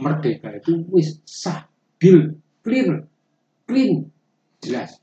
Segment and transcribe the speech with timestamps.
[0.00, 1.68] merdeka itu wis sah,
[2.00, 3.04] bil, clear,
[3.68, 4.08] clean,
[4.64, 4.96] jelas.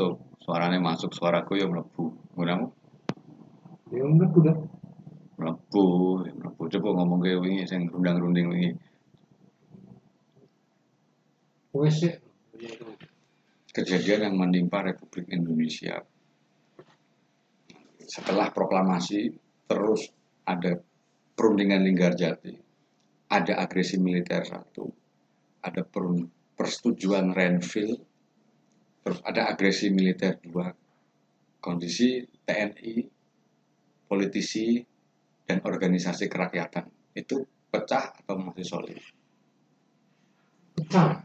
[0.00, 0.16] Masuk.
[0.40, 2.04] Suaranya masuk suaraku ya melebu.
[2.32, 2.72] Gunamu
[3.92, 4.56] Ya enggak udah.
[5.40, 5.84] melebu
[6.28, 6.32] ya
[6.76, 8.70] coba ngomong ke wingi sing rundang runding wingi
[11.88, 12.12] sih.
[13.72, 16.04] kejadian yang menimpa Republik Indonesia.
[18.04, 19.32] Setelah proklamasi
[19.64, 20.12] terus
[20.44, 20.76] ada
[21.32, 22.52] perundingan Linggarjati
[23.30, 24.90] ada agresi militer satu.
[25.62, 25.86] Ada
[26.58, 28.09] persetujuan Renville
[29.00, 30.70] terus ada agresi militer dua
[31.60, 32.94] kondisi TNI
[34.06, 34.80] politisi
[35.46, 38.98] dan organisasi kerakyatan itu pecah atau masih solid
[40.74, 41.22] Pecah.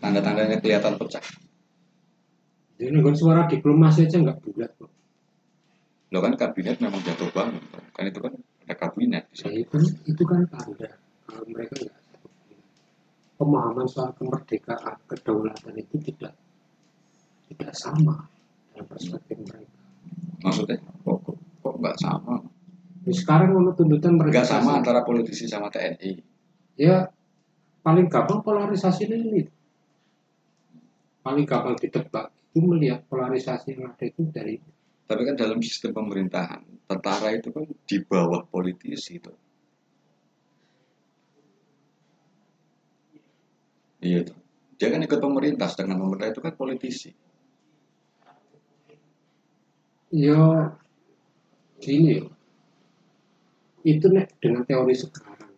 [0.00, 1.22] tanda-tandanya kelihatan pecah
[2.80, 4.88] Jadi nggak suara diplomasi aja nggak bulat kok.
[6.10, 7.60] lo kan kabinet memang jatuh bangun
[7.92, 8.32] kan itu kan
[8.64, 9.76] ada kabinet Ya, itu,
[10.08, 10.96] itu kan tanda
[11.28, 11.99] kalau mereka nggak.
[13.40, 16.36] Pemahaman soal kemerdekaan kedaulatan itu tidak
[17.48, 18.28] tidak sama
[18.76, 19.80] dalam perspektif mereka.
[20.44, 22.44] maksudnya kok kok, kok nggak sama?
[23.00, 26.20] Jadi sekarang menurut tuntutan mereka nggak sama antara politisi sama TNI
[26.76, 27.08] ya
[27.80, 29.48] paling gampang polarisasi ini
[31.24, 32.28] paling gampang ditebak.
[32.50, 34.60] Itu melihat polarisasi yang ada itu dari
[35.06, 39.32] tapi kan dalam sistem pemerintahan tentara itu kan di bawah politisi itu
[44.00, 44.36] iya tuh.
[44.80, 47.10] Dia kan ikut pemerintah sedangkan pemerintah itu kan politisi.
[50.10, 50.74] Ya
[51.78, 52.24] gini ya.
[53.86, 55.52] Itu nek dengan teori sekarang.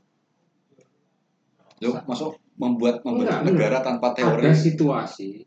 [1.83, 4.43] Lo masuk membuat membuat Enggak, negara tanpa teori.
[4.45, 5.47] ada situasi.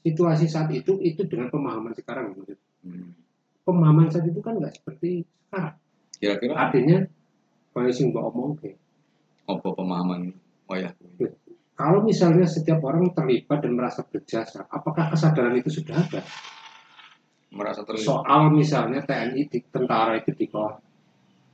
[0.00, 2.36] Situasi saat itu itu dengan pemahaman sekarang.
[2.80, 3.12] Hmm.
[3.60, 5.76] pemahaman saat itu kan nggak seperti sekarang.
[6.16, 6.52] Kira-kira?
[6.56, 6.98] Artinya
[7.76, 8.70] kalau sing mbak omong oke.
[9.46, 10.32] Apa pemahaman
[10.66, 10.90] oh ya
[11.80, 16.20] kalau misalnya setiap orang terlibat dan merasa berjasa apakah kesadaran itu sudah ada?
[17.56, 18.04] Merasa terlibat.
[18.04, 20.76] Soal misalnya TNI di tentara itu di bawah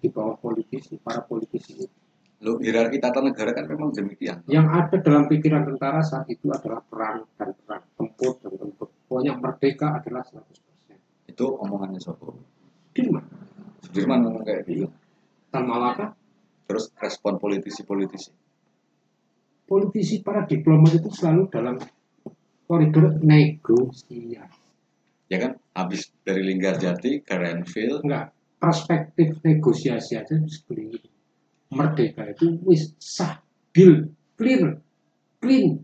[0.03, 1.97] di bawah politisi para politisi itu.
[2.37, 4.45] lo hierarki tata negara kan memang demikian.
[4.51, 8.93] Yang ada dalam pikiran tentara saat itu adalah perang dan perang tempur dan tempur.
[9.07, 12.35] Pokoknya merdeka adalah 100% itu omongannya Sopo.
[12.93, 13.25] Dirman
[13.81, 14.91] Sudirman ngomong kayak gitu.
[15.49, 16.13] Tan Malaka?
[16.67, 18.46] Terus respon politisi-politisi
[19.67, 21.77] politisi para diplomat itu selalu dalam
[22.71, 24.39] koridor negosiasi.
[25.27, 25.59] Ya kan?
[25.75, 28.33] Habis dari Linggarjati ke Renville enggak.
[28.57, 31.01] Perspektif negosiasi aja seperti ini
[31.73, 33.43] merdeka itu wis sah
[33.75, 34.79] bil clear
[35.43, 35.83] clean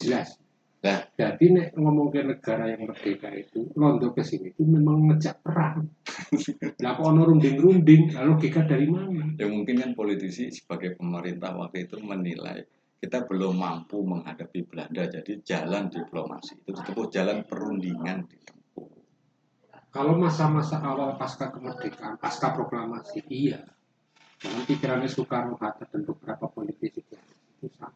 [0.00, 0.36] jelas.
[0.80, 1.04] Lah.
[1.12, 5.84] jadi nek ngomong ke negara yang merdeka itu londo ke sini itu memang ngejak perang.
[6.84, 9.28] Lah kok ono runding-runding logika dari mana?
[9.36, 12.64] Ya mungkin kan politisi sebagai pemerintah waktu itu menilai
[13.00, 16.60] kita belum mampu menghadapi Belanda jadi jalan diplomasi.
[16.60, 18.60] Itu disebut jalan perundingan ditempuh
[19.90, 23.58] kalau masa-masa awal pasca kemerdekaan pasca proklamasi iya.
[24.40, 27.92] Dalam pikirannya Soekarno Hatta dan beberapa politisi itu sama.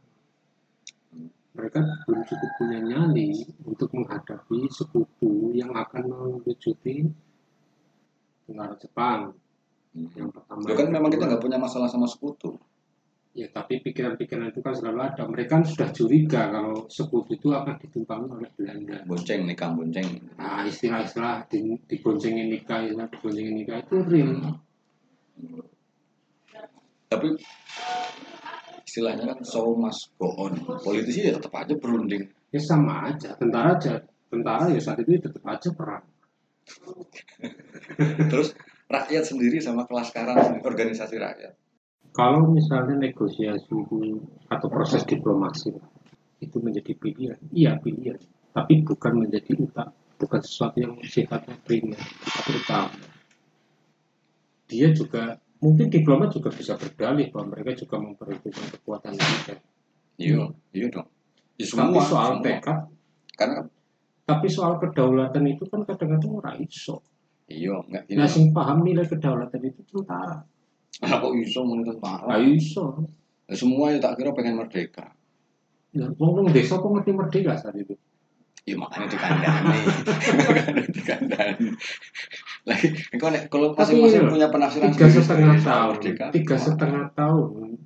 [1.55, 7.09] Mereka belum cukup punya nyali untuk menghadapi sekutu yang akan mewujuti
[8.51, 9.33] negara Jepang.
[9.95, 12.59] Yang pertama Loh kan memang kita nggak punya masalah sama sekutu
[13.35, 15.27] ya tapi pikiran-pikiran itu kan selalu ada.
[15.27, 19.03] Mereka kan sudah curiga kalau sekutu itu akan ditumpangi oleh Belanda.
[19.03, 20.07] Bonceng nikah bonceng.
[20.39, 24.31] Nah istilah-istilah di, diboncengin nikah istilah diboncengin nikah itu real.
[27.11, 27.29] Tapi
[28.87, 30.55] istilahnya kan show must go on.
[30.87, 32.31] Politisi ya tetap aja berunding.
[32.55, 33.35] Ya sama aja.
[33.35, 33.99] Tentara aja
[34.31, 36.07] tentara ya saat itu tetap aja perang.
[38.31, 38.55] Terus
[38.87, 41.53] rakyat sendiri sama kelas sekarang organisasi rakyat
[42.15, 43.75] kalau misalnya negosiasi
[44.47, 45.75] atau proses diplomasi
[46.39, 48.23] itu menjadi pilihan iya pilihan.
[48.55, 53.03] Tapi bukan menjadi utama bukan sesuatu yang sifatnya primer tapi utama
[54.71, 59.59] dia juga mungkin diplomat juga bisa berdalih bahwa mereka juga memperhitungkan kekuatan militer
[60.17, 61.09] iya iya dong.
[61.55, 62.45] Ya, tapi soal semua.
[62.47, 62.79] tekad.
[63.35, 63.59] Karena
[64.25, 67.03] tapi soal kedaulatan itu kan kadang-kadang ora iso.
[67.51, 70.47] Iya enggak gini nah sing paham nilai kedaulatan itu tentara
[71.03, 73.03] Lah kok iso muni tentara ora iso
[73.45, 75.13] Ya, semua ya tak kira pengen merdeka.
[75.93, 77.93] Ya wong desa kok ngerti merdeka saat itu?
[78.65, 79.79] Ya makanya dikandani.
[80.49, 81.69] Makanya dikandani.
[82.65, 87.77] Lagi engkau nek kalau masing-masing punya penafsiran tiga setengah tahun merdeka tiga setengah tahun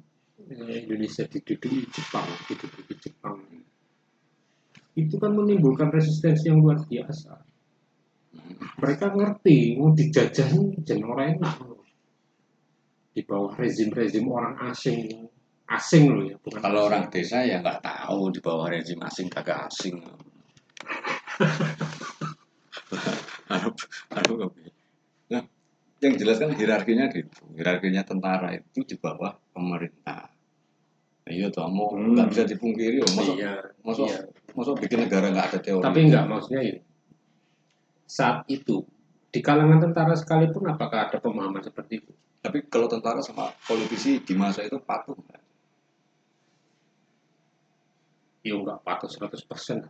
[0.47, 3.43] eh, Indonesia diduduki Jepang diduduki Jepang.
[4.95, 7.35] Itu kan menimbulkan resistensi yang luar biasa.
[8.79, 10.47] Mereka ngerti mau dijajah
[10.87, 11.78] jangan orang enak
[13.13, 15.29] di bawah rezim-rezim orang asing
[15.69, 16.89] asing loh ya bukan kalau asing.
[16.93, 20.01] orang desa ya nggak tahu di bawah rezim asing kagak asing
[25.29, 25.43] nah
[26.01, 30.33] yang jelas kan hierarkinya gitu hierarkinya tentara itu di bawah pemerintah
[31.29, 32.17] iya tuh mau Hmm.
[32.17, 34.21] nggak bisa dipungkiri oh, masuk iya, masuk iya.
[34.57, 36.81] masuk bikin negara nggak ada teori tapi enggak maksudnya ini
[38.09, 38.89] saat itu
[39.29, 44.35] di kalangan tentara sekalipun apakah ada pemahaman seperti itu tapi kalau tentara sama politisi di
[44.39, 45.43] masa itu patuh nggak?
[48.47, 49.85] ya enggak patuh 100%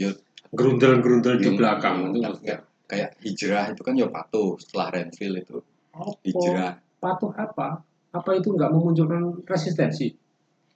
[0.00, 0.10] ya.
[0.50, 1.94] Gerundel-gerundel di Iya, belakang.
[2.00, 2.56] itu tapi maksudnya
[2.88, 5.56] kayak hijrah itu kan ya patuh setelah Renville itu.
[5.92, 6.10] Apa?
[6.24, 6.72] Hijrah.
[6.98, 7.68] Patuh apa?
[8.10, 10.10] Apa itu enggak memunculkan resistensi?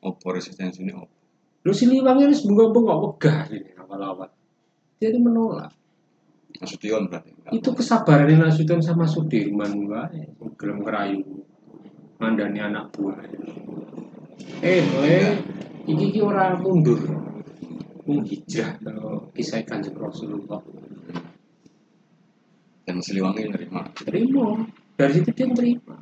[0.04, 1.16] Opo resistensi ini opo?
[1.64, 4.28] Lu siliwangi harus bunga-bunga wegah ini awal-awal.
[5.00, 5.72] Dia itu menolak
[6.62, 10.22] Nasution berarti itu kesabaran Nasution sama Sudirman wae
[10.54, 11.20] gelem ngerayu.
[12.22, 13.18] Mandani anak buah.
[14.62, 15.34] Eh eh
[15.90, 17.02] iki iki ora mundur.
[18.04, 20.60] Mung hijrah kalau kisah kanjeng Rasulullah
[22.84, 23.88] dan Siliwangi nerima?
[23.96, 24.60] Terima
[24.94, 25.96] dari situ dia terima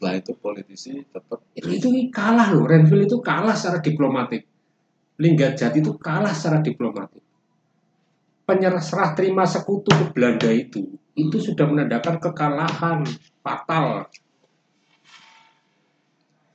[0.00, 4.48] setelah itu politisi tetap itu, itu kalah loh Renville itu kalah secara diplomatik.
[5.20, 7.20] Linggadjati itu kalah secara diplomatik
[8.50, 8.82] penyerah
[9.14, 13.06] terima sekutu ke Belanda itu itu sudah menandakan kekalahan
[13.46, 14.10] fatal.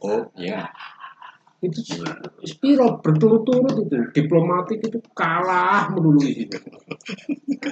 [0.04, 0.68] Oh ya
[1.64, 1.80] itu
[2.44, 6.60] spiro berturut-turut itu diplomatik itu kalah melulu di situ.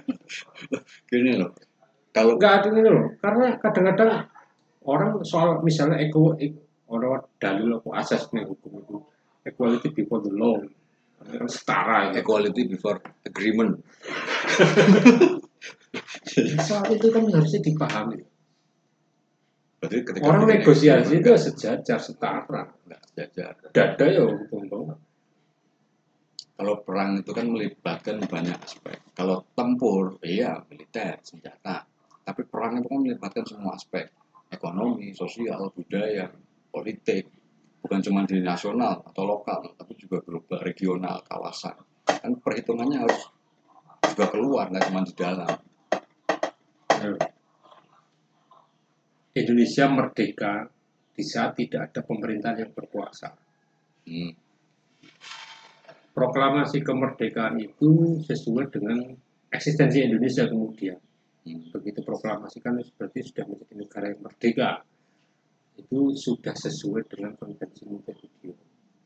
[1.11, 1.51] Gini loh
[2.13, 4.29] kalau nggak ada ini loh karena kadang-kadang
[4.85, 8.97] orang soal misalnya eko ek- orang dalil apa asas nih hukum itu
[9.43, 10.61] equality before the law
[11.23, 13.79] kan setara ya equality before agreement.
[16.67, 18.19] Soal itu kan harusnya dipahami.
[19.79, 22.71] Berarti ketika orang negosiasi itu sejajar setara.
[22.87, 23.53] Nggak sejajar.
[23.71, 24.95] Dada ya untung
[26.53, 29.01] kalau perang itu kan melibatkan banyak aspek.
[29.17, 31.83] Kalau tempur iya militer senjata.
[32.23, 34.07] Tapi perang itu kan melibatkan semua aspek.
[34.53, 36.29] Ekonomi sosial budaya
[36.69, 37.42] politik
[37.93, 41.77] bukan cuma di nasional atau lokal tapi juga global regional kawasan.
[42.09, 43.29] Kan perhitungannya harus
[44.09, 45.53] juga keluar nggak cuma di dalam.
[49.37, 50.65] Indonesia merdeka
[51.13, 53.29] di saat tidak ada pemerintahan yang berkuasa.
[54.09, 54.33] Hmm.
[56.17, 59.05] proklamasi kemerdekaan itu sesuai dengan
[59.53, 60.97] eksistensi Indonesia kemudian.
[61.45, 61.69] Hmm.
[61.69, 64.81] begitu proklamasi kan berarti sudah menjadi negara yang merdeka
[65.77, 68.53] itu sudah sesuai dengan konvensi Montevideo.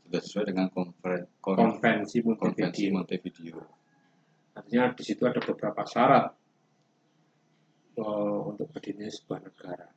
[0.07, 3.61] Sudah sesuai dengan konfer- kon- konvensi konvensi Montevideo.
[4.57, 6.25] Artinya di situ ada beberapa syarat
[7.97, 9.87] eh, untuk berdirinya sebuah negara.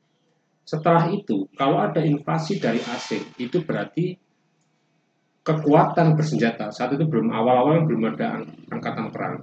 [0.67, 4.15] Setelah itu kalau ada invasi dari asing itu berarti
[5.41, 9.37] kekuatan bersenjata saat itu belum awal-awal belum ada ang- angkatan perang.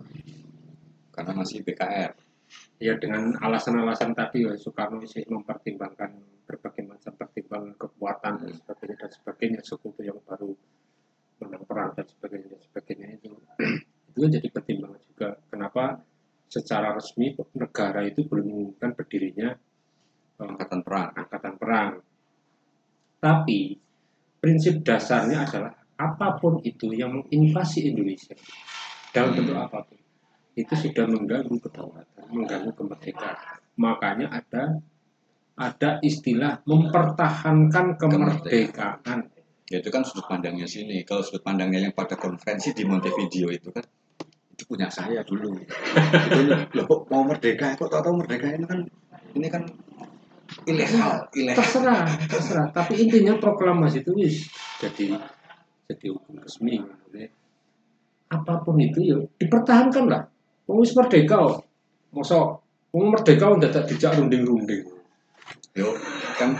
[1.12, 2.26] Karena masih BKR
[2.77, 6.13] ya dengan alasan-alasan tadi ya Soekarno masih mempertimbangkan
[6.46, 10.53] berbagai macam pertimbangan kekuatan dan sebagainya dan sebagainya sekutu yang baru
[11.41, 13.29] menang perang dan sebagainya dan sebagainya itu.
[14.07, 15.29] Itu kan jadi pertimbangan juga.
[15.53, 16.01] Kenapa
[16.50, 19.53] secara resmi negara itu belum mengumumkan berdirinya
[20.41, 21.10] eh, angkatan perang.
[21.13, 21.91] Angkatan perang.
[23.22, 23.77] Tapi
[24.41, 28.34] prinsip dasarnya adalah apa pun itu yang menginvasi Indonesia
[29.13, 29.98] dalam bentuk apa pun
[30.57, 33.38] itu sudah mengganggu kedaulatan, mengganggu kemerdekaan.
[33.77, 34.63] Makanya ada
[35.57, 39.34] ada istilah mempertahankan kemerdekaan.
[39.67, 43.67] ya itu kan sudut pandangnya sini kalau sudut pandangnya yang pada konferensi di Montevideo itu
[43.67, 43.84] kan
[44.55, 48.79] itu punya saya dulu itu loh mau merdeka kok tahu merdeka ini kan
[49.36, 49.67] ini kan
[50.63, 52.67] ilegal ilegal Terserah, terserah.
[52.72, 54.48] Tapi intinya proklamasi itu wis
[54.79, 55.19] jadi
[55.88, 56.79] jadi hukum resmi.
[58.27, 60.24] Apa pun itu ya dipertahankan lah.
[60.67, 61.66] Wong wis merdeka kok.
[62.17, 62.45] Mosok
[62.89, 64.83] wong merdeka udah tak dijak runding-runding.
[65.77, 65.93] yo
[66.41, 66.57] kan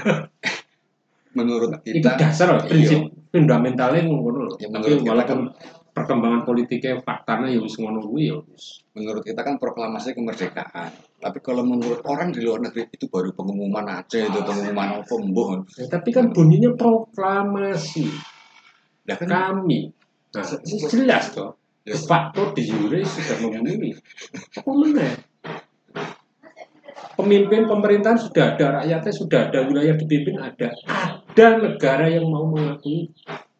[1.34, 4.56] menurut itu kita dasar loh, prinsip fundamentalnya ngono loh.
[4.62, 8.86] Ya, Tapi walaupun kan- perkembangan politiknya faktanya ya wis ngono kuwi ya wis.
[8.94, 10.94] menurut kita kan proklamasi kemerdekaan.
[11.18, 15.14] Tapi kalau menurut orang di luar negeri itu baru pengumuman aja itu pengumuman apa.
[15.82, 18.06] Ya, tapi kan bunyinya proklamasi
[19.10, 19.90] Lah kan kami.
[20.38, 20.46] Nah,
[20.94, 21.58] jelas toh.
[21.88, 21.96] Ya.
[21.96, 23.96] Facto di jure sudah memenuhi.
[24.60, 25.08] Apa mana?
[27.18, 30.70] Pemimpin pemerintahan sudah ada, rakyatnya sudah ada, wilayah dipimpin ada.
[31.34, 33.10] Ada negara yang mau mengakui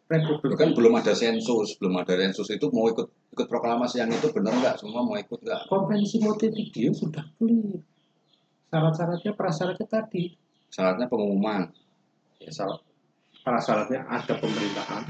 [0.06, 0.56] republik.
[0.56, 4.54] kan belum ada sensus, belum ada sensus itu mau ikut ikut proklamasi yang itu benar
[4.56, 4.74] nggak?
[4.78, 5.68] Semua mau ikut nggak?
[5.68, 7.82] Konvensi Montevideo sudah clear.
[8.68, 10.32] Syarat-syaratnya, prasyaratnya tadi.
[10.70, 11.66] Syaratnya pengumuman.
[12.38, 12.84] Ya, syarat-
[13.42, 15.02] prasyaratnya ada pemerintahan,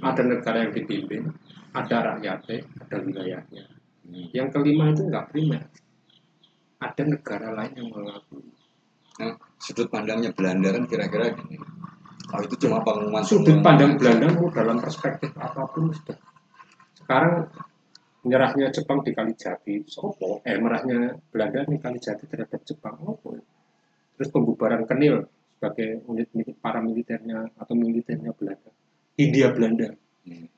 [0.00, 1.28] ada negara yang dipimpin,
[1.74, 3.64] ada rakyatnya, ada wilayahnya.
[4.02, 4.26] Hmm.
[4.34, 5.62] Yang kelima itu nggak primer.
[6.82, 8.42] Ada negara lain yang mengakui.
[9.22, 11.56] Nah, sudut pandangnya Belanda kan kira-kira gini.
[12.32, 13.22] Oh itu cuma pengumuman.
[13.22, 13.94] Sudut pandang.
[13.94, 16.18] Belanda mau dalam perspektif apa pun sudah.
[16.98, 17.46] Sekarang
[18.26, 20.42] menyerahnya Jepang di Kalijati, sopo?
[20.42, 23.38] Eh, merahnya Belanda di Kalijati terhadap Jepang, opo?
[24.18, 25.26] Terus pembubaran Kenil
[25.58, 28.70] sebagai unit milik paramiliternya atau militernya Belanda.
[29.14, 29.94] Hindia Belanda.
[30.26, 30.50] Hmm.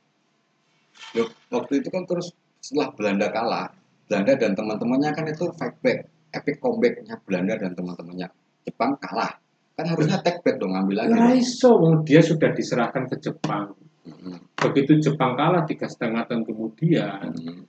[1.19, 3.69] Loh, waktu itu kan terus setelah Belanda kalah,
[4.07, 8.29] Belanda dan teman-temannya kan itu fight back, epic comebacknya Belanda dan teman-temannya.
[8.65, 9.39] Jepang kalah,
[9.79, 11.15] kan harusnya take back dong ambil lagi.
[11.15, 11.71] Ora iso,
[12.03, 13.77] dia sudah diserahkan ke Jepang.
[14.05, 17.63] Hmm, Begitu Jepang kalah tiga setengah tahun kemudian, hmm.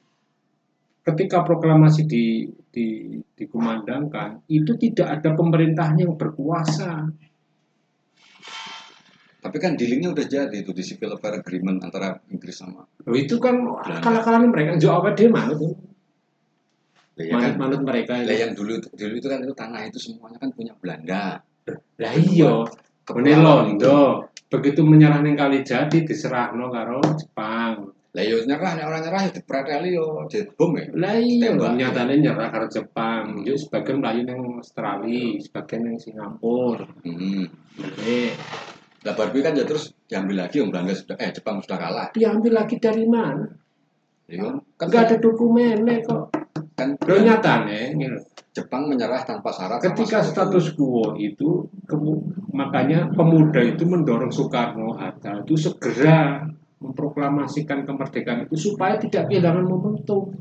[1.03, 7.11] ketika proklamasi di, di, dikumandangkan, itu tidak ada pemerintahan yang berkuasa.
[9.45, 13.37] Tapi kan dealingnya udah jadi itu di civil affair agreement antara Inggris sama Loh, itu
[13.37, 13.61] kan
[14.01, 15.77] kalah-kalahan mereka, jauh apa dia manut,
[17.17, 18.19] ya, kan manut, manut mereka.
[18.19, 18.41] lah itu.
[18.43, 21.39] yang dulu dulu itu kan itu tanah itu semuanya kan punya Belanda
[21.97, 22.61] Lah iya,
[23.09, 27.89] Ini Londo, begitu menyerah ning Kalijati diserahno karo Jepang.
[28.15, 30.23] lah yo nyerah nek orang nyerah ya dipreteli yo
[30.55, 33.41] bom ya Lah iya, nyatane nyerah karo Jepang.
[33.43, 36.85] Yo sebagian mlayu ning Australia, sebagian ning Singapura.
[37.03, 37.45] hmm.
[38.07, 38.31] Eh,
[39.05, 42.51] lah Barbie kan ya terus diambil lagi yang Belanda sudah eh Jepang sudah kalah diambil
[42.61, 43.45] lagi dari mana?
[44.25, 46.44] ya kan Enggak ada dokumennya kok.
[46.75, 48.19] Kan Lo nyatane, gitu.
[48.55, 55.43] Jepang menyerah tanpa syarat ketika status quo itu, kemu- makanya pemuda itu mendorong Soekarno Hatta
[55.43, 56.47] itu segera
[56.79, 60.31] memproklamasikan kemerdekaan itu supaya tidak kehilangan momentum.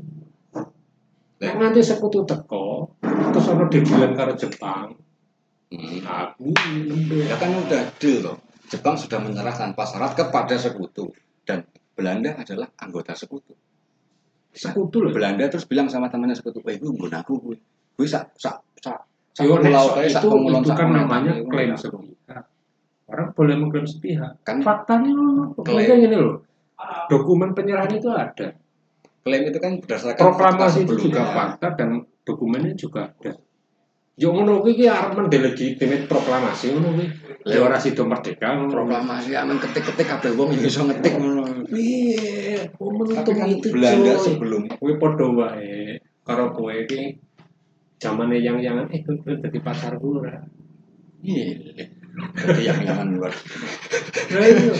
[1.35, 4.95] Nah, nanti sekutu teko, terus ono dibilang karo Jepang,
[5.65, 5.99] Hmm.
[6.05, 7.25] aku lembek.
[7.25, 8.37] ya kan udah deal loh
[8.69, 11.09] Jepang sudah menyerah tanpa syarat kepada sekutu
[11.41, 11.65] dan
[11.97, 13.57] Belanda adalah anggota sekutu
[14.55, 15.11] Sekutu loh.
[15.11, 17.57] Belanda terus bilang sama temannya sekutu eh gue nggon aku gue
[17.95, 19.03] gue sak sak sak
[19.35, 21.79] sak pulau so- kayak sak itu, pengulon itu sak kan namanya klaim aku.
[21.79, 22.43] sepihak.
[23.05, 24.31] Orang boleh mengklaim sepihak.
[24.41, 25.11] kan Faktanya
[25.59, 25.85] Klaim.
[25.85, 26.35] kayak gini loh.
[27.11, 28.55] Dokumen penyerahan itu ada.
[29.25, 33.33] klaim itu kan berdasarkan Proklamasi itu juga fakta dan dokumennya juga ada.
[34.15, 37.07] Yo ngono kuwi ki arep mendelegitimate proklamasi ngono kuwi.
[37.45, 42.71] Ya ora sido merdeka proklamasi aman ketik-ketik kabeh wong iso ngetik ngono Piye?
[42.79, 47.19] Momentum itu Belanda sebelum Kuwi padha wae karo kowe iki
[47.99, 50.41] zamane yang-yangan eh kowe dadi pasar ora.
[51.25, 51.75] iya
[52.39, 53.33] jadi yang nyaman luar
[54.25, 54.73] Nah, iya.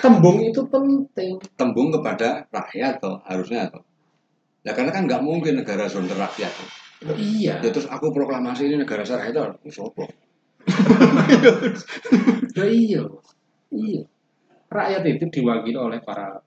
[0.00, 1.38] Tembung itu penting.
[1.54, 3.84] tembung kepada rakyat toh harusnya toh
[4.64, 6.81] ya karena kan nggak mungkin negara zona rakyat toh.
[7.02, 7.58] Iya.
[7.58, 10.06] ya terus aku proklamasi ini negara saya itu sopo
[12.52, 13.02] Nah, iya.
[13.72, 14.02] Iya.
[14.70, 16.38] Rakyat itu diwakili oleh para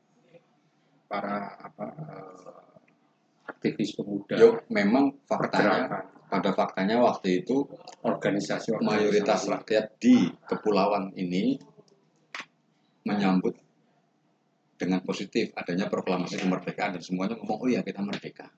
[1.06, 1.86] para apa
[3.46, 7.70] aktivis pemuda, yo memang faktanya pergerakan, pada faktanya waktu itu
[8.02, 11.62] organisasi mayoritas rakyat di kepulauan ini
[13.06, 13.54] menyambut
[14.76, 18.50] dengan positif adanya proklamasi kemerdekaan dan semuanya ngomong oh ya kita merdeka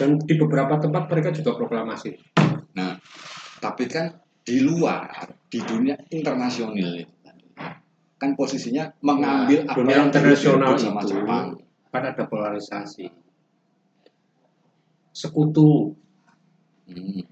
[0.00, 2.16] dan di beberapa tempat mereka juga proklamasi.
[2.72, 2.96] Nah,
[3.60, 7.12] tapi kan di luar di dunia internasional itu,
[8.16, 11.46] kan posisinya mengambil Nah, apa dunia yang internasional direbut sama itu Jepang.
[11.92, 13.06] kan ada polarisasi.
[15.12, 15.92] Sekutu
[16.90, 17.22] Hmm.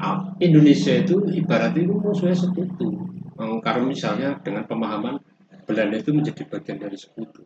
[0.00, 3.04] Ah, Indonesia itu ibaratnya itu musuhnya sekutu.
[3.36, 5.20] Karena misalnya dengan pemahaman
[5.68, 7.44] Belanda itu menjadi bagian dari sekutu.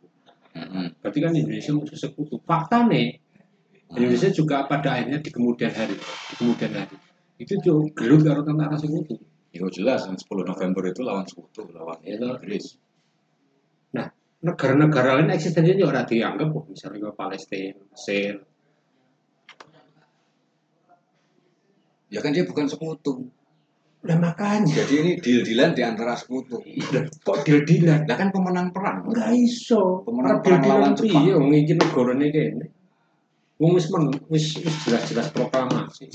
[0.55, 0.95] Hmm.
[1.03, 2.39] Berarti kan Indonesia musuh sekutu.
[2.47, 3.19] Fakta nih,
[3.95, 6.97] Indonesia juga pada akhirnya di kemudian hari, di kemudian hari
[7.37, 9.21] itu tuh gelut karo tentara sekutu.
[9.53, 12.41] Itu jelas yang 10 November itu lawan sekutu, lawan Itu.
[12.41, 12.81] Inggris.
[14.37, 18.37] Negara-negara lain eksistensinya juga ora dianggap kok, misalnya Palestina, Mesir.
[22.13, 23.27] Ya kan dia bukan sekutu.
[24.07, 24.71] Lah makanya.
[24.71, 26.63] Jadi ini deal-dealan di antara sekutu.
[27.27, 28.07] Kok deal-dealan?
[28.07, 29.09] Lah kan pemenang perang.
[29.09, 30.05] Enggak iso.
[30.05, 31.11] Pemenang perang lawan Jepang.
[31.11, 32.67] piye wong iki negarane kene.
[33.57, 36.13] Wong wis men wis wis jelas-jelas proklamasi.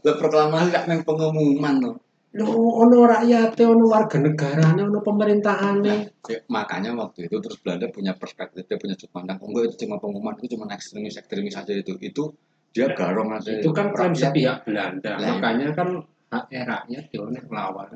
[0.00, 1.94] Lah proklamasi gak nang pengumuman loh.
[2.34, 5.94] Lho ono rakyate, ono warga negarane, ono pemerintahane.
[6.26, 9.38] Ya, makanya waktu itu terus Belanda punya perspektif, dia punya sudut pandang.
[9.38, 11.94] Oh, itu cuma pengumuman, itu cuma ekstremis ekstremis aja itu.
[12.02, 12.34] Itu
[12.74, 13.54] dia garong aja.
[13.54, 14.34] Itu kan klaim Rakyat.
[14.34, 15.14] sepihak Belanda.
[15.14, 15.26] Iya.
[15.30, 15.88] Makanya kan
[16.34, 17.88] hak rakyat dione lawan.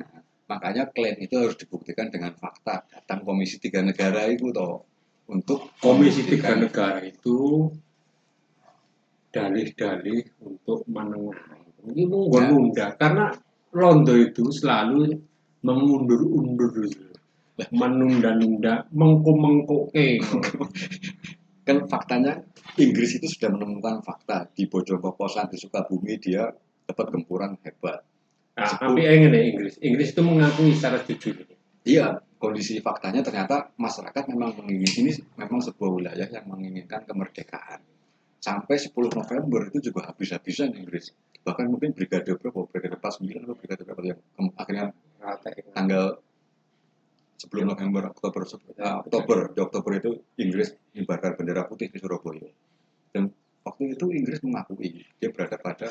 [0.46, 2.86] Makanya klaim itu harus dibuktikan dengan fakta.
[2.86, 4.86] Datang komisi tiga negara itu toh
[5.28, 7.68] untuk Komisi tiga negara itu
[9.28, 11.92] dalih-dalih untuk menengahi.
[11.94, 12.26] Ini mau
[12.74, 12.96] Ya.
[12.96, 13.30] karena
[13.76, 15.20] Londo itu selalu
[15.60, 16.88] mengundur-undur,
[17.70, 20.18] menunda-nunda, mengko-mengkoke.
[21.68, 22.40] kan faktanya
[22.80, 26.48] Inggris itu sudah menemukan fakta di Bojonegoro di Sukabumi dia
[26.88, 28.00] dapat gempuran hebat.
[28.56, 31.44] Nah, tapi yang ini Inggris, Inggris itu mengakui secara jujur.
[31.84, 37.82] Iya, kondisi faktanya ternyata masyarakat memang menginginkan ini memang sebuah wilayah yang menginginkan kemerdekaan.
[38.38, 41.10] Sampai 10 November itu juga habis-habisan Inggris.
[41.42, 44.18] Bahkan mungkin brigade berapa, brigade pas 9 atau brigade berapa yang
[44.54, 44.94] akhirnya
[45.74, 46.22] tanggal
[47.38, 48.42] sebelum November Oktober
[48.74, 50.10] eh, Oktober di Oktober itu
[50.42, 52.50] Inggris mengibarkan bendera putih di Surabaya
[53.14, 53.30] dan
[53.62, 55.86] waktu itu Inggris mengakui dia berada pada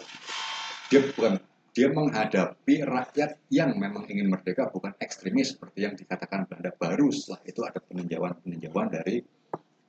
[0.91, 1.39] dia bukan
[1.77, 6.73] dia menghadapi rakyat yang memang ingin merdeka bukan ekstremis seperti yang dikatakan Belanda.
[6.73, 9.21] Baru setelah itu ada peninjauan peninjauan dari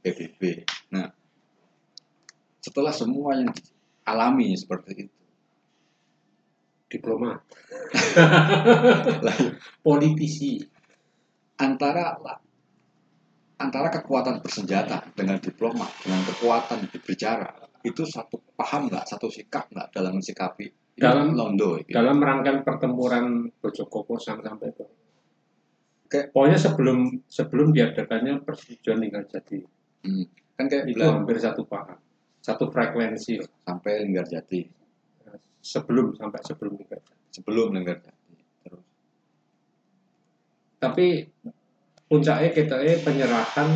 [0.02, 0.42] PBB
[0.94, 1.08] nah
[2.60, 5.16] setelah semua yang dialami seperti itu
[6.88, 7.44] Diplomat,
[9.84, 10.56] politisi.
[11.60, 12.16] antara
[13.60, 19.92] antara kekuatan bersenjata dengan diplomat dengan kekuatan berbicara itu satu paham nggak satu sikap nggak
[19.92, 21.94] dalam mensikapi Dalam- Londo gitu.
[21.94, 23.24] dalam rangkaian pertempuran
[23.54, 24.84] Bojokoko sampai sampai itu.
[26.06, 29.58] Kayak- Pokoknya sebelum sebelum diadakannya persetujuan tinggal jadi
[30.00, 30.24] Hmm.
[30.54, 31.98] kan kayak itu bilang hampir satu paham,
[32.38, 34.60] satu frekuensi sampai Linggarjati
[35.60, 37.22] sebelum sampai sebelum tinggal jadi.
[37.30, 38.84] sebelum Linggarjati terus
[40.78, 41.06] Tapi
[42.04, 43.68] puncaknya kita eh, penyerahan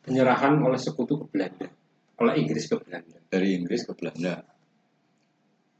[0.00, 1.68] penyerahan oleh sekutu ke Belanda,
[2.16, 3.18] oleh Inggris ke Belanda.
[3.28, 4.40] dari Inggris ke Belanda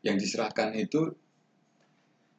[0.02, 1.14] yang diserahkan itu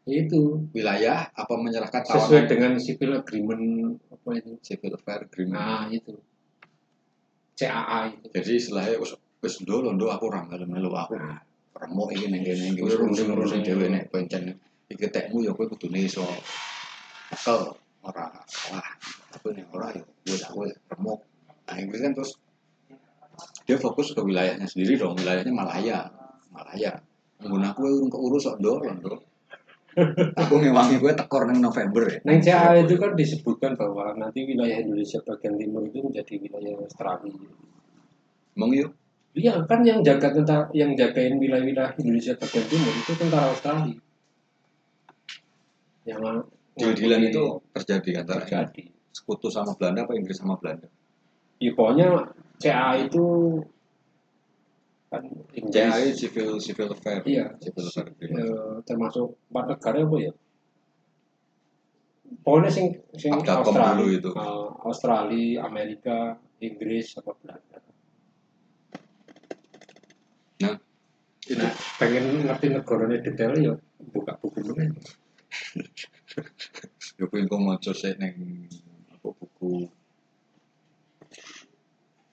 [0.09, 3.63] Itu wilayah apa menyerahkan sesuai tawanan dengan civil agreement
[4.09, 4.51] apa itu?
[4.65, 5.61] civil affair agreement.
[5.61, 6.17] Nah itu.
[7.53, 8.25] CAA itu.
[8.33, 11.13] jadi istilahnya wis wis ndo londo aku ora melu melu aku.
[11.13, 11.45] Nah,
[12.25, 14.57] ning kene iki wis Wis ngurusin ngurusin ngurusin dhewe nek pencen
[14.89, 16.25] iki tekmu ya kowe kudune iso
[17.29, 18.33] akal ora
[18.73, 18.89] wah
[19.29, 21.21] tapi nek ora ya wis aku remuk.
[21.69, 22.33] Nah Inggris kan terus
[23.69, 25.99] dia fokus ke wilayahnya sendiri dong wilayahnya Malaya.
[26.49, 26.97] Malaya
[27.39, 29.13] menggunakan kowe urung keurus kok ndo londo
[30.35, 34.83] aku ngewangi kowe tekor ning November ya Neng CAA itu kan disebutkan bahwa nanti wilayah
[34.83, 37.35] Indonesia bagian timur itu menjadi wilayah Australia.
[38.55, 38.91] Emang yuk
[39.29, 43.97] Iya kan yang jaga tentara yang jagain wilayah-wilayah Indonesia bagian timur itu tentara Australia.
[46.03, 46.21] Yang
[46.75, 48.83] deal-dealan itu terjadi antara terjadi.
[49.09, 50.85] sekutu sama Belanda apa Inggris sama Belanda
[51.59, 52.29] Ya, pokoknya
[52.61, 53.25] CA itu
[55.09, 55.25] kan
[55.57, 57.57] Inggris, CAI civil civil affair Iya.
[57.57, 60.33] civil affair eh, termasuk empat negara apa ya?
[62.45, 64.29] Pokoknya sing sing Abdakom Australia, itu.
[64.29, 66.17] eh, Australia, Amerika,
[66.61, 67.81] Inggris, sama Belanda.
[70.61, 70.75] Nah,
[71.41, 73.73] itu Nah, pengen ngerti negaranya detail ya
[74.13, 74.93] buka buku mana?
[77.17, 78.37] yo pengen kok maca sih neng
[79.09, 79.89] apa buku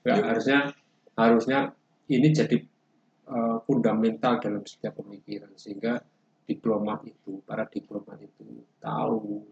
[0.06, 0.24] Ya, Ya.
[0.30, 0.58] harusnya
[1.16, 1.58] harusnya
[2.12, 2.58] ini jadi
[3.30, 5.98] eh, fundamental dalam setiap pemikiran sehingga
[6.46, 9.42] diplomat itu para diplomat itu tahu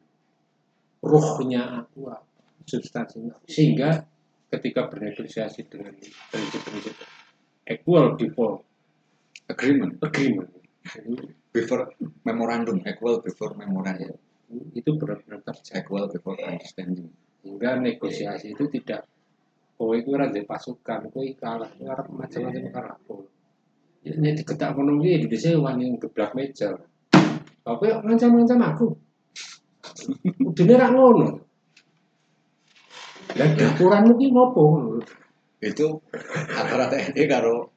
[1.02, 4.06] ruhnya aku apa substansinya sehingga
[4.54, 5.98] ketika bernegosiasi dengan
[6.30, 6.94] prinsip-prinsip
[7.66, 8.62] equal default
[9.48, 10.00] agreement.
[10.00, 10.50] agreement.
[11.54, 11.94] Before
[12.26, 14.20] memorandum equal before memorandum.
[14.76, 15.40] Itu benar-benar
[15.72, 17.08] equal before understanding.
[17.40, 19.08] Sehingga negosiasi itu tidak
[19.74, 23.24] kowe itu ora ndek pasukan kowe kalah kowe arep macam-macam kalah kowe
[24.04, 26.76] ya nek diketak ngono kuwi Indonesia wani geblak meja.
[27.64, 28.86] Ya ngancam-ngancam aku.
[30.44, 31.40] Udine ra ngono.
[33.34, 34.62] Lah dapuranmu ki ngopo?
[35.64, 36.04] Itu
[36.52, 37.72] antara TNI karo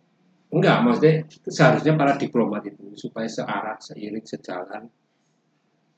[0.51, 1.13] enggak maksudnya
[1.47, 4.87] seharusnya para diplomat itu supaya searah seiring sejalan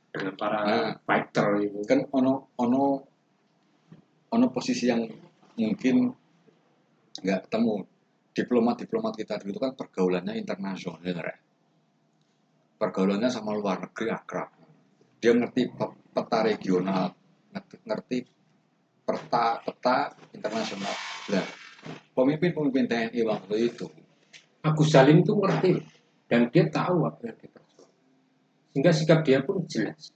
[0.10, 0.94] dengan para Nah.
[1.06, 1.82] fighter itu.
[1.86, 2.84] kan ono ono
[4.30, 5.06] ono posisi yang
[5.60, 5.96] mungkin
[7.20, 7.76] nggak ketemu.
[8.30, 11.36] Diplomat diplomat kita dulu kan pergaulannya internasional ya
[12.80, 14.48] pergaulannya sama luar negeri akrab.
[15.20, 17.12] Dia ngerti pe- peta regional
[17.52, 18.18] ngerti, ngerti
[19.04, 19.98] peta peta
[20.32, 20.96] internasional.
[21.36, 21.46] Nah
[22.16, 23.88] pemimpin-pemimpin TNI waktu itu
[24.64, 25.72] Agus Salim itu ngerti
[26.28, 27.62] dan dia tahu apa yang kita
[28.70, 30.14] sehingga sikap dia pun jelas.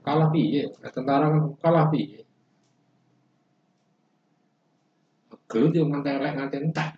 [0.00, 0.64] Kalah piye?
[0.90, 1.28] Tentara
[1.60, 2.24] kalah piye
[5.50, 6.90] gelut yang ngantai elek ngantai entak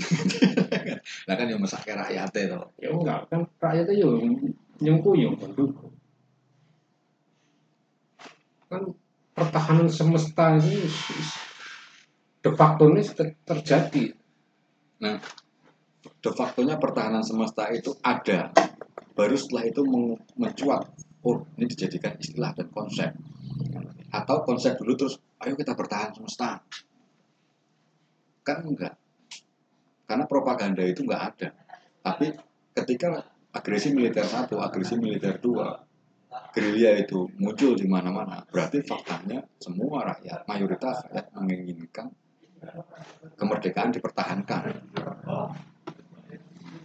[1.28, 4.18] lah kan yang mesake rakyatnya toh ya enggak kan rakyatnya yo
[4.82, 5.94] nyengkuyung mendukung
[8.70, 8.82] kan
[9.34, 10.84] pertahanan semesta ini
[12.40, 14.04] de facto ini ter- terjadi.
[16.20, 18.52] De factonya pertahanan semesta itu ada.
[19.16, 19.82] Baru setelah itu
[20.36, 20.88] mencuat
[21.24, 23.12] oh ini dijadikan istilah dan konsep.
[24.12, 26.60] Atau konsep dulu terus ayo kita bertahan semesta
[28.58, 28.94] kan enggak.
[30.08, 31.48] Karena propaganda itu enggak ada.
[32.00, 32.34] Tapi
[32.74, 33.22] ketika
[33.54, 35.74] agresi militer satu agresi militer dua
[36.54, 42.06] gerilya itu muncul di mana-mana berarti faktanya semua rakyat mayoritas rakyat menginginkan
[43.34, 44.62] kemerdekaan dipertahankan.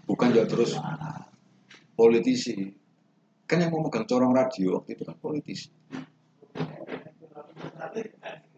[0.05, 0.77] Bukan juga terus
[1.97, 2.55] politisi.
[3.45, 5.69] Kan yang memegang corong radio itu kan politisi.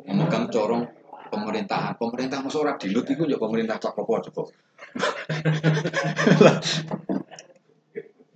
[0.08, 0.84] Memegang corong
[1.30, 4.44] pemerintahan pemerintah masuk ora dilut itu juga pemerintah cak apa coba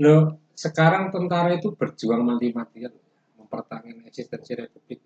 [0.02, 2.90] Loh, sekarang tentara itu berjuang mati-matian
[3.38, 4.98] mempertahankan eksistensi republik.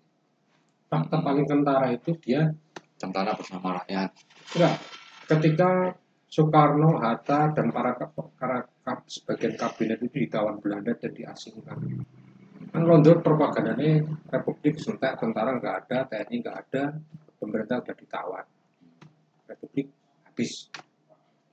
[0.88, 2.48] Fakta paling tentara itu dia
[2.96, 4.10] tentara bersama rakyat.
[4.56, 4.74] Enggak
[5.26, 5.92] ketika
[6.26, 7.94] Soekarno, Hatta dan para,
[8.34, 11.78] para kap- sebagian kabinet itu ditawan Belanda dan diasingkan.
[12.74, 16.84] Kan Londo propagandanya republik suntek tentara nggak ada, TNI nggak ada,
[17.36, 18.46] pemerintah udah ditawan.
[19.46, 19.86] Republik
[20.26, 20.68] habis.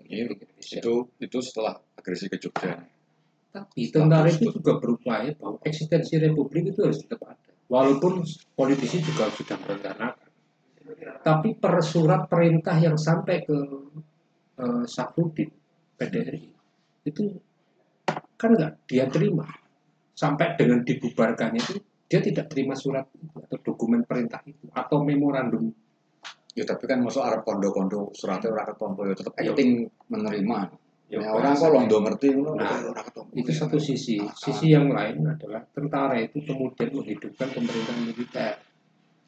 [0.04, 0.94] Ini itu
[1.24, 2.76] itu setelah agresi ke Jogja
[3.54, 7.54] Tapi tentara itu juga berupaya bahwa eksistensi republik itu harus tetap ada.
[7.70, 8.26] Walaupun
[8.58, 10.30] politisi juga sudah merencanakan.
[11.24, 13.58] Tapi per surat perintah yang sampai ke
[14.58, 15.54] eh, Safruddin,
[15.96, 16.50] PDRI,
[17.08, 17.24] itu
[18.36, 19.48] kan nggak dia terima.
[20.14, 21.78] Sampai dengan dibubarkannya itu,
[22.14, 25.74] dia tidak terima surat itu, atau dokumen perintah itu, atau memorandum.
[26.54, 29.58] ya tapi kan masuk Arab kondo-kondo suratnya ora ketompo ya tetap Iya.
[29.58, 30.58] acting menerima
[31.10, 32.90] Ya, Nah, orang kok londo ngerti Nah.
[33.38, 34.18] Itu satu sisi.
[34.34, 38.54] Sisi yang lain adalah tentara itu kemudian menghidupkan pemerintahan militer.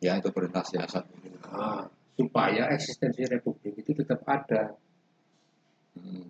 [0.02, 1.02] ya itu perintah siasat
[1.50, 4.74] Nah, supaya eksistensi republik itu tetap ada.
[5.98, 6.26] Hmm.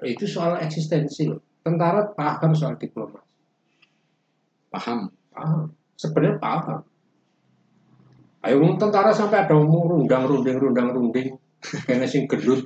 [0.00, 1.40] Itu soal eksistensi loh.
[1.64, 3.26] Tentara paham soal diplomasi.
[4.68, 5.08] paham
[5.38, 5.62] Paham.
[5.94, 6.80] Sebenarnya paham.
[8.38, 11.34] Ayo ngomong tentara sampai ada umur rundang runding rundang runding
[11.90, 12.62] kayaknya sing gelut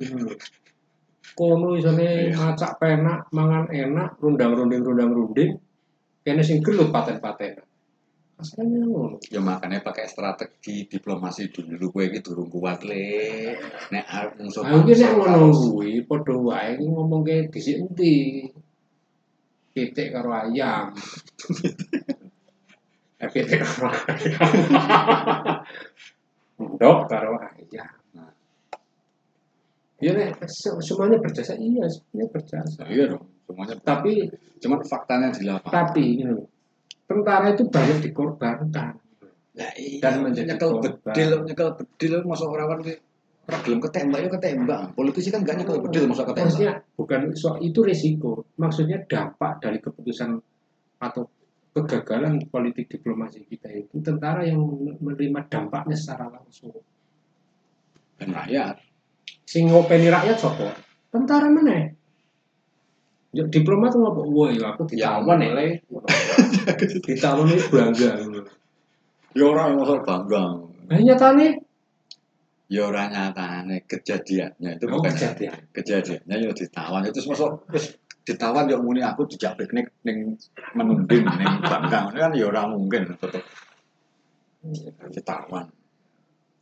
[1.32, 2.36] kono isone Iya.
[2.36, 5.56] macak penak mangan enak rundang runding rundang runding
[6.20, 7.56] kayaknya sing gelut paten paten
[8.36, 13.56] asalnya ngono ya makanya pakai strategi diplomasi dulu gue gitu durung kuat le
[13.88, 18.44] nek arep musuh Ayo ki nek ngono kuwi padha wae ki ngomong ke dhisik endi.
[19.72, 20.92] Pitik karo ayam.
[23.30, 25.62] Pitik karo ayam.
[26.58, 27.90] Ndok karo ayam.
[30.02, 32.82] Ya nek se- semuanya berjasa iya, semuanya berjasa.
[32.90, 34.26] iya dong semuanya Tapi
[34.58, 36.50] cuman faktanya di lapangan tapi ini loh,
[37.06, 38.98] tentara itu banyak dikorbankan.
[39.54, 40.90] ya iya Dan menjadi nyekel korban.
[41.06, 42.80] bedil nyekel bedil masuk orang orang
[43.42, 47.56] ora gelem ketembak ya ketembak politisi kan gak nyekel bedil masuk ketembak Maksudnya bukan soal
[47.60, 50.34] itu risiko, maksudnya dampak dari keputusan
[50.98, 51.22] atau
[51.72, 54.60] kegagalan politik diplomasi kita itu tentara yang
[55.00, 56.76] menerima dampaknya secara langsung.
[58.20, 58.76] dan rakyat
[59.42, 60.68] Sing ngopeni rakyat sopo?
[61.12, 61.90] Tentara mana?
[63.32, 64.48] Ya, diplomat ngopo?
[64.52, 65.82] Ya aku ditawan ya,
[67.04, 68.10] ditawan ini bangga.
[69.32, 70.44] ya orang masuk bangga
[70.92, 71.56] Nah, nyatane
[72.68, 75.56] ya orang nyatane kejadiannya itu oh, bukan kejadian.
[75.72, 77.64] kejadiannya ya ditawan itu masuk
[78.22, 80.38] terus ditawan ya muni aku dijak piknik ning
[80.72, 83.42] menunding ning bangga Ini kan ya ora mungkin tetep
[85.10, 85.66] ditawan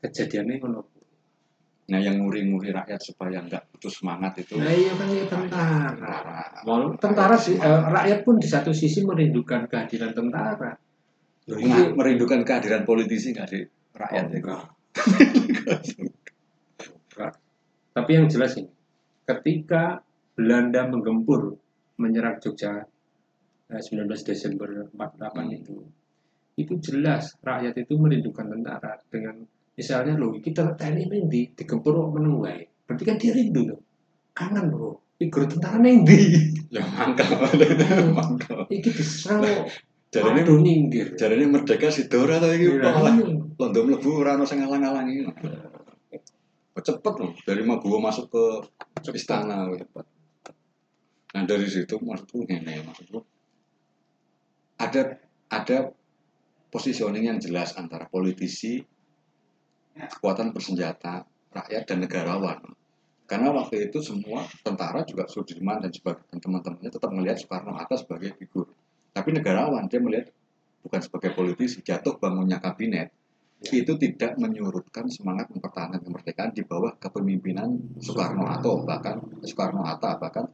[0.01, 0.81] Kejadiannya ngono.
[1.91, 5.93] nah yang nguri-nguri rakyat supaya nggak putus semangat itu Nah, iya kan ya tentara.
[5.93, 10.73] tentara Walaupun tentara sih, eh, rakyat pun di satu sisi merindukan kehadiran tentara.
[11.51, 13.61] Loh, Nah, ini merindukan kehadiran politisi nggak di
[13.93, 14.65] rakyat Oh.
[17.11, 17.33] Enggak.
[17.91, 18.71] Tapi yang jelas ini,
[19.27, 20.01] ketika
[20.41, 21.53] Belanda menggempur
[22.01, 22.81] menyerang Jogja
[23.69, 25.53] eh, 19 Desember 48 Hmm.
[25.53, 25.77] itu,
[26.57, 29.45] itu jelas rakyat itu merindukan tentara dengan
[29.77, 32.65] misalnya loh kita TNI ini di digempur kok meneng wae.
[32.89, 33.81] Berarti kan dia rindu loh.
[34.33, 34.97] Kangen bro.
[35.21, 36.17] figur tentara neng di
[36.75, 37.29] Ya mangkel.
[38.17, 38.65] mangkel.
[38.73, 39.69] iki diserang
[40.11, 42.83] Jarane Waduh ninggir jarane merdeka Sidora to iki Iya.
[42.83, 43.15] malah
[43.61, 45.29] londo mlebu ora ono sing ngalang-alangi.
[46.81, 48.45] Cepet loh dari Maguwo masuk ke
[49.13, 50.05] istana cepet.
[51.31, 53.23] Nah dari situ maksudku gini, maksudku
[54.81, 55.79] ada ada
[56.73, 58.81] positioning yang jelas antara politisi,
[59.95, 62.59] kekuatan bersenjata, rakyat dan negarawan.
[63.27, 67.95] Karena waktu itu semua tentara juga Sudirman dan sebagai dan teman-temannya tetap melihat Soekarno Hatta
[67.95, 68.67] sebagai figur.
[69.15, 70.35] Tapi negarawan dia melihat
[70.83, 73.15] bukan sebagai politisi, jatuh bangunnya kabinet
[73.61, 80.49] itu tidak menyurutkan semangat mempertahankan kemerdekaan di bawah kepemimpinan Soekarno Hatta bahkan Soekarno Hatta bahkan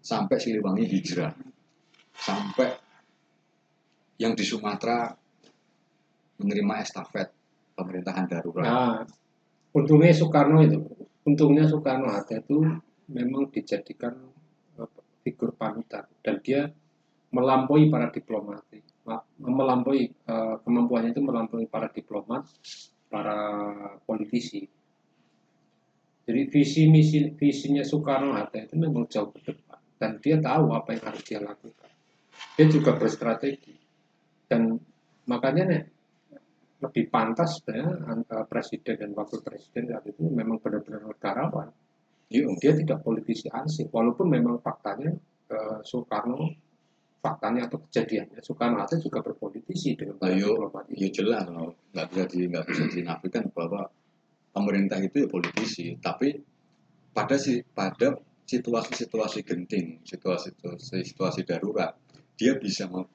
[0.00, 1.32] sampai Siliwangi hijrah.
[2.14, 2.70] Sampai
[4.18, 5.10] yang di Sumatera
[6.38, 7.28] menerima estafet
[7.74, 8.66] pemerintahan darurat.
[8.66, 8.98] Nah,
[9.74, 10.78] untungnya Soekarno itu,
[11.26, 12.62] untungnya Soekarno Hatta itu
[13.10, 14.14] memang dijadikan
[15.26, 16.06] figur panutan.
[16.22, 16.70] Dan dia
[17.34, 18.62] melampaui para diplomat,
[19.04, 22.46] Ma- melampaui eh, kemampuannya itu melampaui para diplomat,
[23.10, 23.38] para
[24.06, 24.64] politisi.
[26.24, 29.28] Jadi visi misi visinya Soekarno Hatta itu memang jauh
[29.98, 31.90] dan dia tahu apa yang harus dia lakukan.
[32.58, 33.74] Dia juga berstrategi
[34.50, 34.76] dan
[35.26, 35.82] makanya nih
[36.84, 41.72] lebih pantas sebenarnya antara presiden dan wakil presiden saat itu memang benar-benar negarawan.
[42.28, 45.12] Iya, Dia tidak politisi ansih, walaupun memang faktanya
[45.48, 46.50] eh, Soekarno
[47.24, 51.24] faktanya atau kejadiannya Soekarno Hatta juga berpolitisi dengan para Ayo, diplomat ya itu.
[51.24, 53.88] jelas nggak bisa di nggak bisa dinafikan bahwa
[54.52, 56.36] pemerintah itu ya politisi tapi
[57.16, 58.12] pada si pada
[58.44, 61.96] situasi-situasi genting situasi-situasi situasi darurat
[62.36, 63.08] dia bisa mem-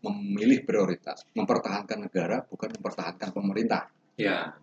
[0.00, 3.92] memilih prioritas mempertahankan negara bukan mempertahankan pemerintah.
[4.16, 4.56] Ya,